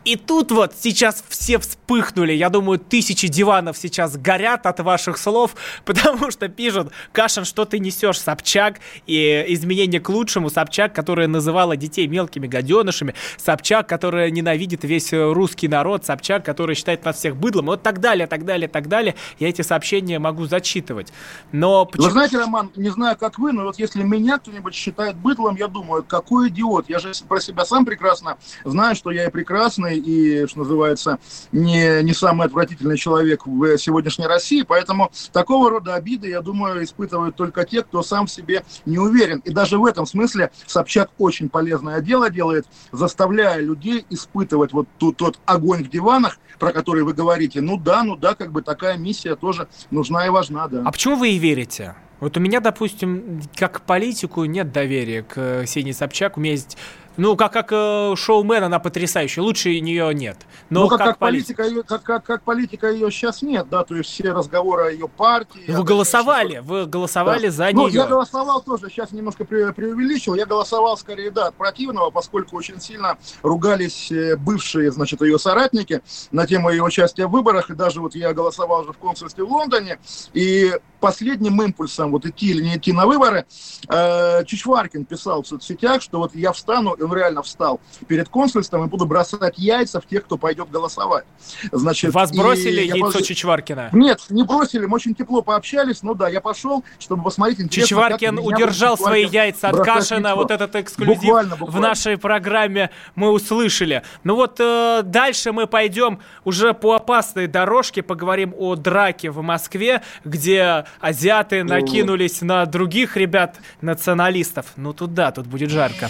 И 0.04 0.16
тут 0.16 0.52
вот 0.52 0.74
сейчас 0.78 1.24
все 1.30 1.60
вспыхнули. 1.60 2.34
Я 2.34 2.50
думаю, 2.50 2.80
тысячи 2.80 3.28
диванов 3.28 3.78
сейчас 3.78 4.18
горят 4.18 4.66
от 4.66 4.80
ваших 4.80 5.18
слов, 5.18 5.56
потому 5.86 6.32
что 6.32 6.48
пишут, 6.48 6.92
Кашин, 7.12 7.46
что 7.46 7.66
ты 7.66 7.80
несешь, 7.80 8.20
Собчак, 8.20 8.80
и 9.06 9.46
изменение 9.50 10.00
к 10.00 10.10
лучшему, 10.10 10.50
Собчак, 10.50 10.94
которая 10.94 11.28
называла 11.28 11.78
детей 11.78 12.08
мелкими 12.08 12.48
гаденышами, 12.48 13.14
Собчак, 13.38 13.88
которая 13.88 14.32
ненавидит 14.32 14.84
весь 14.84 15.14
русский 15.14 15.68
народ, 15.68 16.06
Собчак, 16.06 16.44
который 16.44 16.76
считает 16.76 17.06
нас 17.06 17.18
всех 17.18 17.36
быдлом, 17.36 17.68
вот 17.68 17.84
так 17.84 18.00
далее, 18.00 18.26
так 18.28 18.46
далее, 18.46 18.68
так 18.68 18.88
далее. 18.88 19.16
Я 19.40 19.50
эти 19.50 19.62
сообщения 19.62 20.18
могу 20.18 20.46
зачитывать. 20.46 21.14
Но 21.52 21.86
почему... 21.86 22.08
Вы 22.08 22.12
знаете, 22.12 22.38
Роман, 22.40 22.72
не 22.76 22.90
знаю, 22.90 23.18
как 23.18 23.38
вы, 23.38 23.52
но 23.52 23.64
вот 23.64 23.78
если 23.78 24.02
меня 24.02 24.40
кто-нибудь 24.40 24.74
считает 24.74 25.16
быдлом, 25.16 25.56
я 25.56 25.68
думаю, 25.68 26.04
какой 26.04 26.50
идиот. 26.50 26.90
Я 26.90 27.00
же 27.00 27.12
про 27.28 27.40
себя 27.40 27.66
сам 27.66 27.86
прекрасно 27.86 28.38
знаю, 28.64 28.96
что 28.96 29.12
я 29.12 29.26
и 29.26 29.30
прекрасный, 29.30 29.91
умный 29.92 29.98
и, 29.98 30.48
что 30.48 30.60
называется, 30.60 31.20
не, 31.52 32.02
не 32.04 32.14
самый 32.14 32.48
отвратительный 32.48 32.98
человек 32.98 33.46
в 33.46 33.78
сегодняшней 33.78 34.28
России. 34.28 34.64
Поэтому 34.64 35.12
такого 35.32 35.70
рода 35.70 35.96
обиды, 35.96 36.30
я 36.30 36.42
думаю, 36.42 36.84
испытывают 36.84 37.36
только 37.36 37.66
те, 37.66 37.84
кто 37.84 38.04
сам 38.04 38.28
в 38.28 38.32
себе 38.32 38.64
не 38.86 38.98
уверен. 38.98 39.40
И 39.46 39.52
даже 39.52 39.78
в 39.78 39.86
этом 39.86 40.06
смысле 40.06 40.52
Собчак 40.66 41.12
очень 41.18 41.50
полезное 41.50 42.02
дело 42.02 42.30
делает, 42.30 42.66
заставляя 42.92 43.60
людей 43.60 44.06
испытывать 44.10 44.74
вот 44.74 44.88
тот, 44.98 45.18
тот 45.18 45.40
огонь 45.46 45.84
в 45.84 45.90
диванах, 45.90 46.38
про 46.60 46.72
который 46.72 47.04
вы 47.04 47.14
говорите. 47.14 47.62
Ну 47.62 47.78
да, 47.78 48.04
ну 48.04 48.16
да, 48.16 48.36
как 48.36 48.52
бы 48.52 48.62
такая 48.62 48.98
миссия 48.98 49.36
тоже 49.36 49.68
нужна 49.90 50.26
и 50.26 50.30
важна, 50.30 50.68
да. 50.68 50.84
А 50.86 50.92
почему 50.92 51.16
вы 51.16 51.30
ей 51.30 51.40
верите? 51.40 51.96
Вот 52.20 52.38
у 52.38 52.40
меня, 52.40 52.60
допустим, 52.60 53.42
как 53.56 53.82
политику 53.82 54.46
нет 54.46 54.72
доверия 54.72 55.24
к 55.24 55.64
Ксении 55.64 55.92
Собчак. 55.92 56.38
У 56.38 56.40
меня 56.40 56.52
есть 56.52 56.78
ну, 57.22 57.36
как, 57.36 57.54
как 57.54 57.72
э, 57.72 58.16
шоумен 58.16 58.64
она 58.64 58.80
потрясающая, 58.80 59.44
лучше 59.44 59.80
нее 59.80 60.12
нет. 60.12 60.38
Но 60.72 60.82
ну, 60.82 60.88
как, 60.88 60.98
как, 60.98 61.08
как, 61.10 61.18
политика 61.20 61.64
ее, 61.64 61.84
как, 61.84 62.02
как, 62.02 62.24
как 62.24 62.42
политика 62.42 62.92
ее 62.92 63.12
сейчас 63.12 63.44
нет, 63.44 63.68
да, 63.70 63.84
то 63.84 63.96
есть 63.96 64.10
все 64.10 64.32
разговоры 64.32 64.88
о 64.88 64.90
ее 64.90 65.08
партии. 65.08 65.66
Вы 65.68 65.84
голосовали, 65.84 66.58
вы 66.64 66.88
голосовали 66.88 67.46
да. 67.46 67.52
за 67.52 67.70
ну, 67.74 67.88
нее. 67.88 68.02
я 68.02 68.08
голосовал 68.08 68.64
тоже, 68.64 68.90
сейчас 68.90 69.12
немножко 69.12 69.46
пре 69.46 69.72
преувеличил, 69.72 70.34
я 70.34 70.48
голосовал 70.48 70.98
скорее, 70.98 71.30
да, 71.30 71.50
от 71.50 71.56
противного, 71.56 72.10
поскольку 72.10 72.58
очень 72.58 72.82
сильно 72.82 73.20
ругались 73.44 74.12
э, 74.12 74.36
бывшие, 74.36 74.92
значит, 74.92 75.22
ее 75.22 75.38
соратники 75.38 76.02
на 76.32 76.48
тему 76.48 76.72
ее 76.72 76.84
участия 76.84 77.28
в 77.28 77.32
выборах, 77.32 77.70
и 77.70 77.76
даже 77.76 78.02
вот 78.02 78.16
я 78.16 78.34
голосовал 78.34 78.82
уже 78.82 78.94
в 78.94 78.98
консульстве 78.98 79.44
в 79.44 79.52
Лондоне, 79.52 80.00
и 80.34 80.74
последним 81.00 81.62
импульсом 81.62 82.12
вот 82.12 82.26
идти 82.26 82.52
или 82.52 82.64
не 82.64 82.78
идти 82.78 82.94
на 82.94 83.06
выборы, 83.06 83.46
э, 83.90 84.46
Чичваркин 84.46 85.06
писал 85.06 85.44
в 85.44 85.48
соцсетях, 85.48 86.02
что 86.02 86.20
вот 86.20 86.34
я 86.34 86.52
встану, 86.54 86.94
и 86.94 87.04
он 87.12 87.18
реально 87.18 87.42
встал 87.44 87.80
перед 88.08 88.30
консульством 88.30 88.86
и 88.86 88.88
буду 88.88 89.06
бросать 89.06 89.58
яйца 89.58 90.02
в 90.02 90.06
тех, 90.06 90.24
кто 90.26 90.38
пойдет 90.38 90.70
голосовать. 90.70 91.26
Значит, 91.72 92.14
Вас 92.14 92.32
бросили 92.32 92.82
яйцо 92.82 93.12
пос... 93.12 93.28
Чичваркина? 93.28 93.90
Нет, 93.92 94.22
не 94.30 94.44
бросили, 94.44 94.86
мы 94.86 94.96
очень 94.96 95.14
тепло 95.14 95.42
пообщались, 95.42 96.04
но 96.04 96.14
да, 96.14 96.30
я 96.30 96.42
пошел, 96.42 96.84
чтобы 97.00 97.24
посмотреть. 97.24 97.72
Чичваркин 97.72 98.40
удержал 98.40 98.98
свои 98.98 99.26
яйца 99.26 99.70
от 99.70 99.84
Кашина, 99.84 100.36
вот 100.36 100.52
этот 100.52 100.76
эксклюзив 100.76 101.22
буквально, 101.22 101.56
буквально. 101.56 101.78
в 101.78 101.82
нашей 101.82 102.18
программе 102.18 102.90
мы 103.16 103.30
услышали. 103.32 104.04
Ну 104.24 104.36
вот 104.36 104.60
э, 104.60 105.02
дальше 105.04 105.52
мы 105.52 105.68
пойдем 105.68 106.20
уже 106.44 106.74
по 106.74 106.96
опасной 106.96 107.48
дорожке, 107.48 108.02
поговорим 108.02 108.54
о 108.58 108.76
драке 108.76 109.32
в 109.32 109.42
Москве, 109.42 110.02
где 110.24 110.86
азиаты 111.00 111.64
накинулись 111.64 112.42
на 112.42 112.66
других 112.66 113.18
ребят, 113.18 113.58
националистов. 113.82 114.68
Ну 114.76 114.94
тут 114.94 115.14
да, 115.14 115.32
тут 115.32 115.48
будет 115.48 115.70
жарко. 115.70 116.10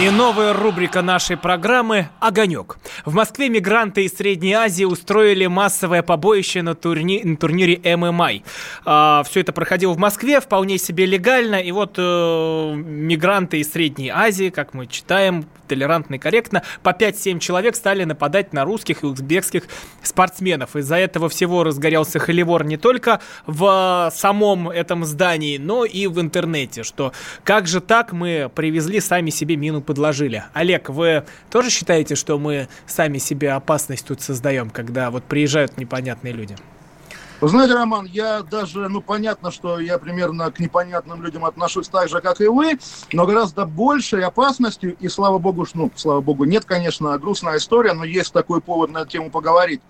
И 0.00 0.10
новая 0.10 0.52
рубрика 0.52 1.02
нашей 1.02 1.36
программы 1.36 2.08
«Огонек». 2.18 2.78
В 3.04 3.14
Москве 3.14 3.48
мигранты 3.48 4.04
из 4.04 4.16
Средней 4.16 4.54
Азии 4.54 4.84
устроили 4.84 5.46
массовое 5.46 6.02
побоище 6.02 6.62
на, 6.62 6.74
турни... 6.74 7.20
на 7.22 7.36
турнире 7.36 7.96
ММА. 7.96 8.30
А, 8.84 9.22
все 9.24 9.40
это 9.40 9.52
проходило 9.52 9.92
в 9.92 9.98
Москве 9.98 10.40
вполне 10.40 10.78
себе 10.78 11.06
легально. 11.06 11.56
И 11.56 11.70
вот 11.70 11.94
э, 11.98 12.74
мигранты 12.74 13.60
из 13.60 13.70
Средней 13.70 14.08
Азии, 14.08 14.48
как 14.48 14.74
мы 14.74 14.86
читаем, 14.86 15.44
толерантно 15.72 16.16
и 16.16 16.18
корректно, 16.18 16.62
по 16.82 16.90
5-7 16.90 17.38
человек 17.38 17.76
стали 17.76 18.04
нападать 18.04 18.52
на 18.52 18.66
русских 18.66 19.04
и 19.04 19.06
узбекских 19.06 19.62
спортсменов. 20.02 20.76
Из-за 20.76 20.96
этого 20.96 21.30
всего 21.30 21.64
разгорелся 21.64 22.18
холивор 22.18 22.64
не 22.64 22.76
только 22.76 23.20
в 23.46 24.12
самом 24.14 24.68
этом 24.68 25.06
здании, 25.06 25.56
но 25.56 25.86
и 25.86 26.06
в 26.08 26.20
интернете, 26.20 26.82
что 26.82 27.12
как 27.42 27.66
же 27.66 27.80
так 27.80 28.12
мы 28.12 28.50
привезли 28.54 29.00
сами 29.00 29.30
себе 29.30 29.56
мину 29.56 29.80
подложили. 29.80 30.44
Олег, 30.52 30.90
вы 30.90 31.24
тоже 31.50 31.70
считаете, 31.70 32.16
что 32.16 32.38
мы 32.38 32.68
сами 32.86 33.16
себе 33.16 33.52
опасность 33.52 34.06
тут 34.06 34.20
создаем, 34.20 34.68
когда 34.68 35.10
вот 35.10 35.24
приезжают 35.24 35.78
непонятные 35.78 36.34
люди? 36.34 36.54
Вы 37.42 37.48
знаете, 37.48 37.74
Роман, 37.74 38.06
я 38.06 38.42
даже, 38.42 38.88
ну, 38.88 39.00
понятно, 39.00 39.50
что 39.50 39.80
я 39.80 39.98
примерно 39.98 40.52
к 40.52 40.60
непонятным 40.60 41.24
людям 41.24 41.44
отношусь 41.44 41.88
так 41.88 42.08
же, 42.08 42.20
как 42.20 42.40
и 42.40 42.46
вы, 42.46 42.78
но 43.12 43.26
гораздо 43.26 43.66
большей 43.66 44.22
опасностью, 44.22 44.96
и 45.00 45.08
слава 45.08 45.38
богу, 45.38 45.66
ну, 45.74 45.90
слава 45.96 46.20
богу, 46.20 46.44
нет, 46.44 46.64
конечно, 46.64 47.18
грустная 47.18 47.56
история, 47.56 47.94
но 47.94 48.04
есть 48.04 48.32
такой 48.32 48.60
повод 48.60 48.92
на 48.92 48.98
эту 48.98 49.08
тему 49.08 49.28
поговорить. 49.28 49.80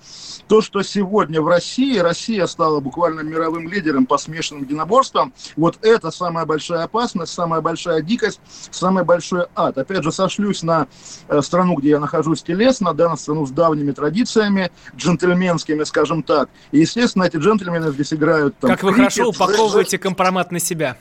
То, 0.48 0.62
что 0.62 0.80
сегодня 0.80 1.42
в 1.42 1.46
России, 1.46 1.98
Россия 1.98 2.46
стала 2.46 2.80
буквально 2.80 3.20
мировым 3.20 3.68
лидером 3.68 4.06
по 4.06 4.16
смешанным 4.16 4.62
единоборствам, 4.64 5.34
вот 5.54 5.76
это 5.82 6.10
самая 6.10 6.46
большая 6.46 6.84
опасность, 6.84 7.34
самая 7.34 7.60
большая 7.60 8.00
дикость, 8.00 8.40
самый 8.70 9.04
большой 9.04 9.44
ад. 9.54 9.76
Опять 9.76 10.04
же, 10.04 10.10
сошлюсь 10.10 10.62
на 10.62 10.86
э, 11.28 11.42
страну, 11.42 11.74
где 11.74 11.90
я 11.90 12.00
нахожусь 12.00 12.42
телесно, 12.42 12.94
да, 12.94 13.10
на 13.10 13.16
страну 13.16 13.44
с 13.44 13.50
давними 13.50 13.92
традициями, 13.92 14.72
джентльменскими, 14.96 15.84
скажем 15.84 16.22
так. 16.22 16.48
И, 16.70 16.78
естественно, 16.78 17.24
эти 17.24 17.41
джентльмены 17.42 17.90
здесь 17.92 18.12
играют. 18.12 18.56
Там, 18.58 18.70
как 18.70 18.82
вы 18.82 18.92
крикет, 18.92 19.14
хорошо 19.14 19.30
упаковываете 19.30 19.98
компромат 19.98 20.52
на 20.52 20.58
себя. 20.58 20.96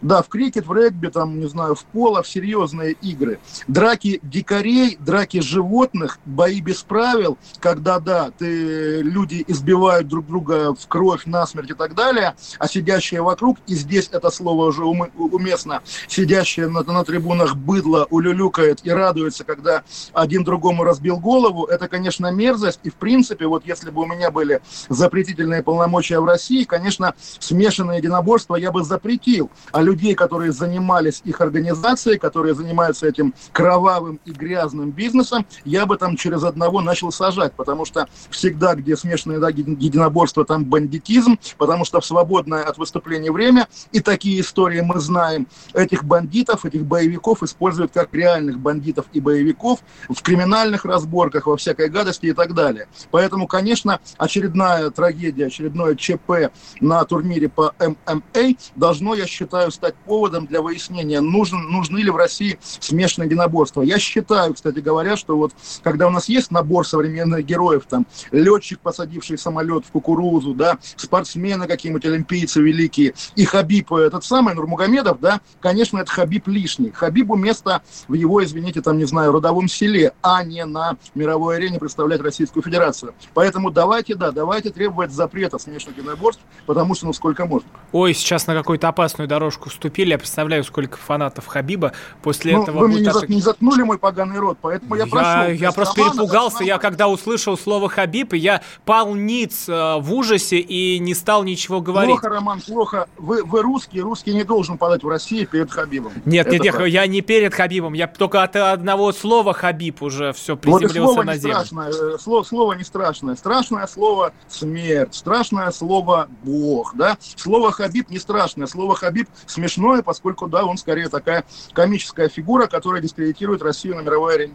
Да, 0.00 0.22
в 0.22 0.28
крикет, 0.28 0.66
в 0.66 0.72
регби, 0.72 1.08
там, 1.08 1.40
не 1.40 1.48
знаю, 1.48 1.74
в 1.74 1.84
поло, 1.84 2.22
в 2.22 2.28
серьезные 2.28 2.92
игры. 2.92 3.38
Драки 3.68 4.20
дикарей, 4.22 4.96
драки 4.98 5.40
животных, 5.40 6.18
бои 6.24 6.60
без 6.60 6.82
правил, 6.82 7.38
когда, 7.58 7.98
да, 8.00 8.30
ты, 8.36 9.02
люди 9.02 9.44
избивают 9.46 10.08
друг 10.08 10.26
друга 10.26 10.74
в 10.74 10.86
кровь, 10.88 11.26
насмерть 11.26 11.70
и 11.70 11.74
так 11.74 11.94
далее, 11.94 12.34
а 12.58 12.66
сидящие 12.66 13.22
вокруг, 13.22 13.58
и 13.66 13.74
здесь 13.74 14.08
это 14.10 14.30
слово 14.30 14.66
уже 14.66 14.84
уместно, 14.84 15.82
сидящие 16.08 16.68
на, 16.68 16.82
на 16.82 17.04
трибунах 17.04 17.56
быдло 17.56 18.06
улюлюкает 18.10 18.80
и 18.84 18.90
радуется, 18.90 19.44
когда 19.44 19.82
один 20.12 20.44
другому 20.44 20.84
разбил 20.84 21.18
голову, 21.18 21.66
это, 21.66 21.88
конечно, 21.88 22.30
мерзость. 22.30 22.80
И, 22.84 22.90
в 22.90 22.94
принципе, 22.94 23.46
вот 23.46 23.66
если 23.66 23.90
бы 23.90 24.02
у 24.02 24.06
меня 24.06 24.30
были 24.30 24.62
запретительные 24.88 25.62
полномочия 25.62 26.20
в 26.20 26.24
России, 26.24 26.64
конечно, 26.64 27.14
смешанное 27.38 27.98
единоборство 27.98 28.56
я 28.56 28.72
бы 28.72 28.82
запретил. 28.82 29.50
А 29.72 29.82
людей, 29.90 30.14
которые 30.14 30.52
занимались 30.52 31.20
их 31.24 31.40
организацией, 31.40 32.18
которые 32.18 32.54
занимаются 32.54 33.08
этим 33.08 33.34
кровавым 33.52 34.20
и 34.24 34.30
грязным 34.30 34.90
бизнесом, 34.92 35.44
я 35.64 35.84
бы 35.84 35.96
там 35.96 36.16
через 36.16 36.44
одного 36.44 36.80
начал 36.80 37.10
сажать, 37.10 37.52
потому 37.54 37.84
что 37.84 38.08
всегда, 38.30 38.74
где 38.76 38.96
смешанное 38.96 39.40
да, 39.40 39.48
единоборство, 39.48 40.44
там 40.44 40.64
бандитизм, 40.64 41.38
потому 41.58 41.84
что 41.84 42.00
в 42.00 42.06
свободное 42.06 42.62
от 42.62 42.78
выступления 42.78 43.32
время, 43.32 43.66
и 43.90 44.00
такие 44.00 44.40
истории 44.40 44.80
мы 44.80 45.00
знаем, 45.00 45.48
этих 45.74 46.04
бандитов, 46.04 46.64
этих 46.64 46.84
боевиков 46.84 47.42
используют 47.42 47.90
как 47.92 48.14
реальных 48.14 48.58
бандитов 48.58 49.06
и 49.12 49.20
боевиков 49.20 49.80
в 50.08 50.22
криминальных 50.22 50.84
разборках, 50.84 51.46
во 51.46 51.56
всякой 51.56 51.88
гадости 51.88 52.26
и 52.26 52.32
так 52.32 52.54
далее. 52.54 52.86
Поэтому, 53.10 53.48
конечно, 53.48 53.98
очередная 54.18 54.90
трагедия, 54.90 55.46
очередное 55.46 55.96
ЧП 55.96 56.52
на 56.80 57.04
турнире 57.04 57.48
по 57.48 57.74
ММА 57.80 58.54
должно, 58.76 59.14
я 59.14 59.26
считаю, 59.26 59.72
стать 59.80 59.94
поводом 60.04 60.46
для 60.46 60.60
выяснения, 60.60 61.22
нужен, 61.22 61.70
нужны 61.70 62.00
ли 62.00 62.10
в 62.10 62.16
России 62.16 62.58
смешанные 62.60 63.28
единоборства. 63.28 63.80
Я 63.80 63.98
считаю, 63.98 64.52
кстати 64.52 64.80
говоря, 64.80 65.16
что 65.16 65.38
вот 65.38 65.52
когда 65.82 66.06
у 66.06 66.10
нас 66.10 66.28
есть 66.28 66.50
набор 66.50 66.86
современных 66.86 67.46
героев, 67.46 67.84
там, 67.88 68.06
летчик, 68.30 68.78
посадивший 68.80 69.38
самолет 69.38 69.86
в 69.86 69.90
кукурузу, 69.90 70.52
да, 70.52 70.78
спортсмены 70.96 71.66
какие-нибудь, 71.66 72.04
олимпийцы 72.04 72.60
великие, 72.60 73.14
и 73.36 73.46
Хабиб, 73.46 73.90
э, 73.94 74.02
этот 74.02 74.22
самый 74.22 74.54
Нурмугамедов, 74.54 75.18
да, 75.18 75.40
конечно, 75.60 75.96
это 75.98 76.10
Хабиб 76.10 76.46
лишний. 76.48 76.90
Хабибу 76.90 77.36
место 77.36 77.80
в 78.06 78.12
его, 78.12 78.44
извините, 78.44 78.82
там, 78.82 78.98
не 78.98 79.06
знаю, 79.06 79.32
родовом 79.32 79.66
селе, 79.66 80.12
а 80.20 80.44
не 80.44 80.66
на 80.66 80.98
мировой 81.14 81.56
арене 81.56 81.78
представлять 81.78 82.20
Российскую 82.20 82.62
Федерацию. 82.62 83.14
Поэтому 83.32 83.70
давайте, 83.70 84.14
да, 84.14 84.30
давайте 84.30 84.68
требовать 84.68 85.10
запрета 85.10 85.58
смешанных 85.58 85.96
единоборств, 85.96 86.42
потому 86.66 86.94
что 86.94 87.06
ну 87.06 87.14
сколько 87.14 87.46
можно. 87.46 87.68
Ой, 87.92 88.12
сейчас 88.12 88.46
на 88.46 88.54
какую-то 88.54 88.88
опасную 88.88 89.26
дорожку 89.26 89.69
вступили. 89.70 90.10
Я 90.10 90.18
представляю, 90.18 90.64
сколько 90.64 90.96
фанатов 90.96 91.46
Хабиба 91.46 91.92
после 92.22 92.56
ну, 92.56 92.62
этого... 92.62 92.78
Вы 92.80 92.88
мне 92.88 93.00
не, 93.00 93.34
не 93.34 93.40
заткнули 93.40 93.82
мой 93.82 93.98
поганый 93.98 94.38
рот, 94.38 94.58
поэтому 94.60 94.94
я, 94.94 95.04
я 95.04 95.10
прошу. 95.10 95.52
Я 95.52 95.72
просто 95.72 95.94
перепугался. 95.94 96.64
Я 96.64 96.78
когда 96.78 97.08
услышал 97.08 97.56
слово 97.56 97.88
Хабиб, 97.88 98.34
я 98.34 98.62
пал 98.84 99.14
ниц 99.14 99.68
э, 99.68 99.96
в 99.98 100.12
ужасе 100.12 100.58
и 100.58 100.98
не 100.98 101.14
стал 101.14 101.44
ничего 101.44 101.80
говорить. 101.80 102.20
Плохо, 102.20 102.28
Роман, 102.28 102.60
плохо. 102.60 103.08
Вы, 103.18 103.44
вы 103.44 103.62
русский, 103.62 104.00
русский 104.00 104.34
не 104.34 104.44
должен 104.44 104.78
падать 104.78 105.02
в 105.02 105.08
России 105.08 105.44
перед 105.44 105.70
Хабибом. 105.70 106.12
Нет, 106.24 106.46
Это 106.46 106.62
нет, 106.62 106.78
нет, 106.78 106.88
я 106.88 107.06
не 107.06 107.20
перед 107.20 107.54
Хабибом. 107.54 107.92
Я 107.94 108.06
только 108.06 108.42
от 108.42 108.56
одного 108.56 109.12
слова 109.12 109.52
Хабиб 109.52 110.02
уже 110.02 110.32
все 110.32 110.56
приземлился 110.56 111.16
вот 111.16 111.24
на 111.24 111.36
землю. 111.36 111.54
Страшное, 111.56 111.90
э, 111.90 112.18
слово, 112.18 112.42
слово 112.42 112.72
не 112.74 112.84
страшное. 112.84 113.36
Страшное 113.36 113.86
слово 113.86 114.32
смерть. 114.48 115.14
Страшное 115.14 115.70
слово 115.70 116.28
Бог. 116.42 116.94
Да? 116.96 117.16
Слово 117.36 117.72
Хабиб 117.72 118.10
не 118.10 118.18
страшное. 118.18 118.66
Слово 118.66 118.94
Хабиб 118.94 119.28
смешное, 119.60 120.02
поскольку 120.02 120.48
да, 120.48 120.64
он 120.64 120.78
скорее 120.78 121.08
такая 121.08 121.44
комическая 121.72 122.28
фигура, 122.28 122.66
которая 122.66 123.02
дискредитирует 123.02 123.62
Россию 123.62 123.96
на 123.96 124.00
мировой 124.00 124.34
арене. 124.36 124.54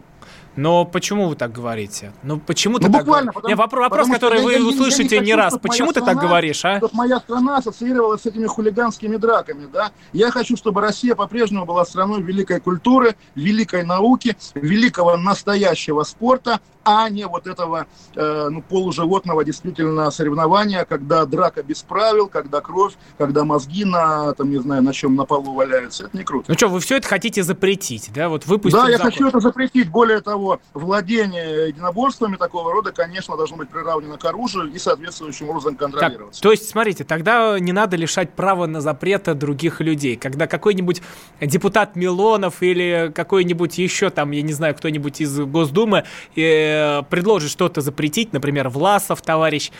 Но 0.56 0.84
почему 0.86 1.28
вы 1.28 1.36
так 1.36 1.52
говорите? 1.52 2.12
Ну 2.22 2.38
почему 2.38 2.78
ты 2.78 2.86
ну, 2.86 2.92
так 2.94 3.04
говоришь? 3.04 3.32
Потому, 3.34 3.56
вопрос, 3.56 3.82
вопрос 3.82 4.08
который 4.08 4.42
вы 4.42 4.52
я, 4.54 4.64
услышите 4.64 5.16
я 5.16 5.20
не, 5.20 5.26
не 5.28 5.34
раз. 5.34 5.58
Почему 5.60 5.92
ты 5.92 6.00
страна, 6.00 6.14
так 6.20 6.28
говоришь, 6.28 6.64
а? 6.64 6.78
Чтобы 6.78 6.94
моя 6.94 7.18
страна 7.20 7.58
ассоциировалась 7.58 8.22
с 8.22 8.26
этими 8.26 8.46
хулиганскими 8.46 9.16
драками, 9.16 9.68
да? 9.70 9.90
Я 10.12 10.30
хочу, 10.30 10.56
чтобы 10.56 10.80
Россия 10.80 11.14
по-прежнему 11.14 11.66
была 11.66 11.84
страной 11.84 12.22
великой 12.22 12.60
культуры, 12.60 13.16
великой 13.34 13.84
науки, 13.84 14.36
великого 14.54 15.16
настоящего 15.18 16.04
спорта, 16.04 16.60
а 16.86 17.10
не 17.10 17.26
вот 17.26 17.48
этого 17.48 17.86
э, 18.14 18.48
ну, 18.48 18.62
полуживотного 18.62 19.44
действительно 19.44 20.08
соревнования, 20.12 20.84
когда 20.84 21.26
драка 21.26 21.64
без 21.64 21.82
правил, 21.82 22.28
когда 22.28 22.60
кровь, 22.60 22.94
когда 23.18 23.44
мозги 23.44 23.84
на, 23.84 24.32
там, 24.34 24.50
не 24.50 24.58
знаю, 24.58 24.84
на 24.84 24.92
чем 24.92 25.16
на 25.16 25.24
полу 25.24 25.52
валяются. 25.52 26.04
Это 26.04 26.16
не 26.16 26.22
круто. 26.22 26.44
Ну 26.46 26.54
что, 26.54 26.68
вы 26.68 26.78
все 26.78 26.98
это 26.98 27.08
хотите 27.08 27.42
запретить, 27.42 28.10
да? 28.14 28.28
Вот 28.28 28.46
выпустить 28.46 28.80
Да, 28.80 28.88
я 28.88 28.98
закон. 28.98 29.10
хочу 29.10 29.26
это 29.26 29.40
запретить. 29.40 29.90
Более 29.90 30.15
того, 30.20 30.60
владение 30.74 31.68
единоборствами 31.68 32.36
такого 32.36 32.72
рода, 32.72 32.92
конечно, 32.92 33.36
должно 33.36 33.56
быть 33.56 33.68
приравнено 33.68 34.18
к 34.18 34.24
оружию 34.24 34.72
и 34.72 34.78
соответствующим 34.78 35.50
образом 35.50 35.76
контролироваться. 35.76 36.40
Так, 36.40 36.42
то 36.42 36.50
есть, 36.50 36.68
смотрите, 36.68 37.04
тогда 37.04 37.58
не 37.58 37.72
надо 37.72 37.96
лишать 37.96 38.32
права 38.32 38.66
на 38.66 38.80
запрета 38.80 39.34
других 39.34 39.80
людей. 39.80 40.16
Когда 40.16 40.46
какой-нибудь 40.46 41.02
депутат 41.40 41.96
Милонов 41.96 42.62
или 42.62 43.12
какой-нибудь 43.14 43.78
еще 43.78 44.10
там, 44.10 44.30
я 44.30 44.42
не 44.42 44.52
знаю, 44.52 44.74
кто-нибудь 44.74 45.20
из 45.20 45.38
Госдумы 45.40 46.04
э, 46.34 47.02
предложит 47.02 47.50
что-то 47.50 47.80
запретить, 47.80 48.32
например, 48.32 48.68
Власов, 48.68 49.22
товарищ, 49.22 49.70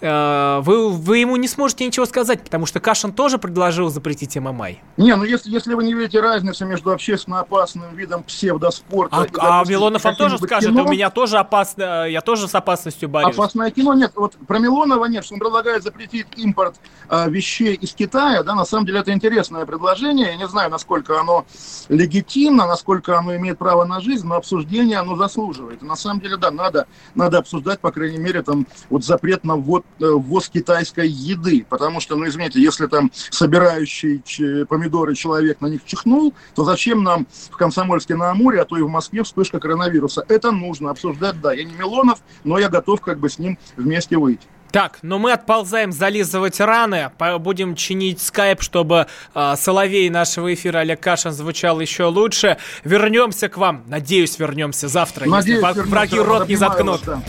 вы, 0.00 0.90
вы 0.90 1.18
ему 1.18 1.36
не 1.36 1.48
сможете 1.48 1.86
ничего 1.86 2.06
сказать, 2.06 2.42
потому 2.42 2.66
что 2.66 2.80
Кашин 2.80 3.12
тоже 3.12 3.38
предложил 3.38 3.90
запретить 3.90 4.36
ММА. 4.36 4.68
Не, 4.96 5.14
ну 5.16 5.24
если, 5.24 5.50
если 5.50 5.74
вы 5.74 5.84
не 5.84 5.94
видите 5.94 6.20
разницы 6.20 6.64
между 6.64 6.90
общественно 6.90 7.40
опасным 7.40 7.94
видом 7.94 8.22
псевдоспорта... 8.22 9.16
А, 9.16 9.24
и, 9.24 9.26
допустим, 9.26 9.50
а 9.50 9.64
Милонов 9.66 10.04
вам 10.04 10.16
тоже 10.16 10.38
скажет, 10.38 10.70
кино, 10.70 10.84
у 10.84 10.88
меня 10.88 11.10
тоже 11.10 11.38
опасно, 11.38 12.08
я 12.08 12.20
тоже 12.20 12.48
с 12.48 12.54
опасностью 12.54 13.08
борюсь. 13.08 13.34
Опасное 13.34 13.70
кино 13.70 13.94
нет. 13.94 14.12
Вот 14.14 14.36
про 14.46 14.58
Милонова 14.58 15.04
нет, 15.04 15.24
что 15.24 15.34
он 15.34 15.40
предлагает 15.40 15.82
запретить 15.82 16.26
импорт 16.36 16.76
а, 17.08 17.28
вещей 17.28 17.74
из 17.74 17.92
Китая, 17.92 18.42
да, 18.42 18.54
на 18.54 18.64
самом 18.64 18.86
деле 18.86 19.00
это 19.00 19.12
интересное 19.12 19.66
предложение. 19.66 20.28
Я 20.28 20.36
не 20.36 20.48
знаю, 20.48 20.70
насколько 20.70 21.20
оно 21.20 21.44
легитимно, 21.88 22.66
насколько 22.66 23.18
оно 23.18 23.36
имеет 23.36 23.58
право 23.58 23.84
на 23.84 24.00
жизнь, 24.00 24.26
но 24.26 24.36
обсуждение 24.36 24.98
оно 24.98 25.16
заслуживает. 25.16 25.82
На 25.82 25.96
самом 25.96 26.20
деле, 26.20 26.36
да, 26.36 26.50
надо, 26.50 26.86
надо 27.14 27.38
обсуждать, 27.38 27.80
по 27.80 27.92
крайней 27.92 28.18
мере, 28.18 28.42
там, 28.42 28.66
вот 28.88 29.04
запрет 29.04 29.44
на 29.44 29.56
ввод 29.56 29.84
Э, 29.84 29.89
ввоз 29.98 30.48
китайской 30.48 31.08
еды, 31.08 31.66
потому 31.68 32.00
что, 32.00 32.16
ну, 32.16 32.26
извините, 32.26 32.60
если 32.60 32.86
там 32.86 33.10
собирающий 33.30 34.22
помидоры 34.66 35.14
человек 35.14 35.60
на 35.60 35.66
них 35.66 35.84
чихнул, 35.84 36.34
то 36.54 36.64
зачем 36.64 37.02
нам 37.02 37.26
в 37.50 37.56
Комсомольске 37.56 38.16
на 38.16 38.30
Амуре, 38.30 38.60
а 38.60 38.64
то 38.64 38.76
и 38.76 38.82
в 38.82 38.88
Москве 38.88 39.22
вспышка 39.22 39.58
коронавируса? 39.58 40.24
Это 40.28 40.50
нужно 40.50 40.90
обсуждать, 40.90 41.40
да. 41.40 41.52
Я 41.52 41.64
не 41.64 41.74
Милонов, 41.74 42.20
но 42.44 42.58
я 42.58 42.68
готов 42.68 43.00
как 43.00 43.18
бы 43.18 43.28
с 43.28 43.38
ним 43.38 43.58
вместе 43.76 44.16
выйти. 44.16 44.46
Так, 44.70 44.98
но 45.02 45.18
мы 45.18 45.32
отползаем 45.32 45.90
зализывать 45.90 46.60
раны, 46.60 47.10
будем 47.40 47.74
чинить 47.74 48.22
скайп, 48.22 48.62
чтобы 48.62 49.08
э, 49.34 49.54
соловей 49.56 50.08
нашего 50.10 50.54
эфира 50.54 50.78
Олег 50.78 51.00
Кашин 51.00 51.32
звучал 51.32 51.80
еще 51.80 52.04
лучше. 52.04 52.56
Вернемся 52.84 53.48
к 53.48 53.56
вам, 53.56 53.82
надеюсь, 53.88 54.38
вернемся 54.38 54.86
завтра, 54.86 55.26
надеюсь, 55.26 55.62
если 55.62 55.80
враги 55.80 56.18
рот 56.20 56.48
не 56.48 56.56
заткнут. 56.56 57.00
Да. 57.04 57.20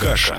Кашин. 0.00 0.38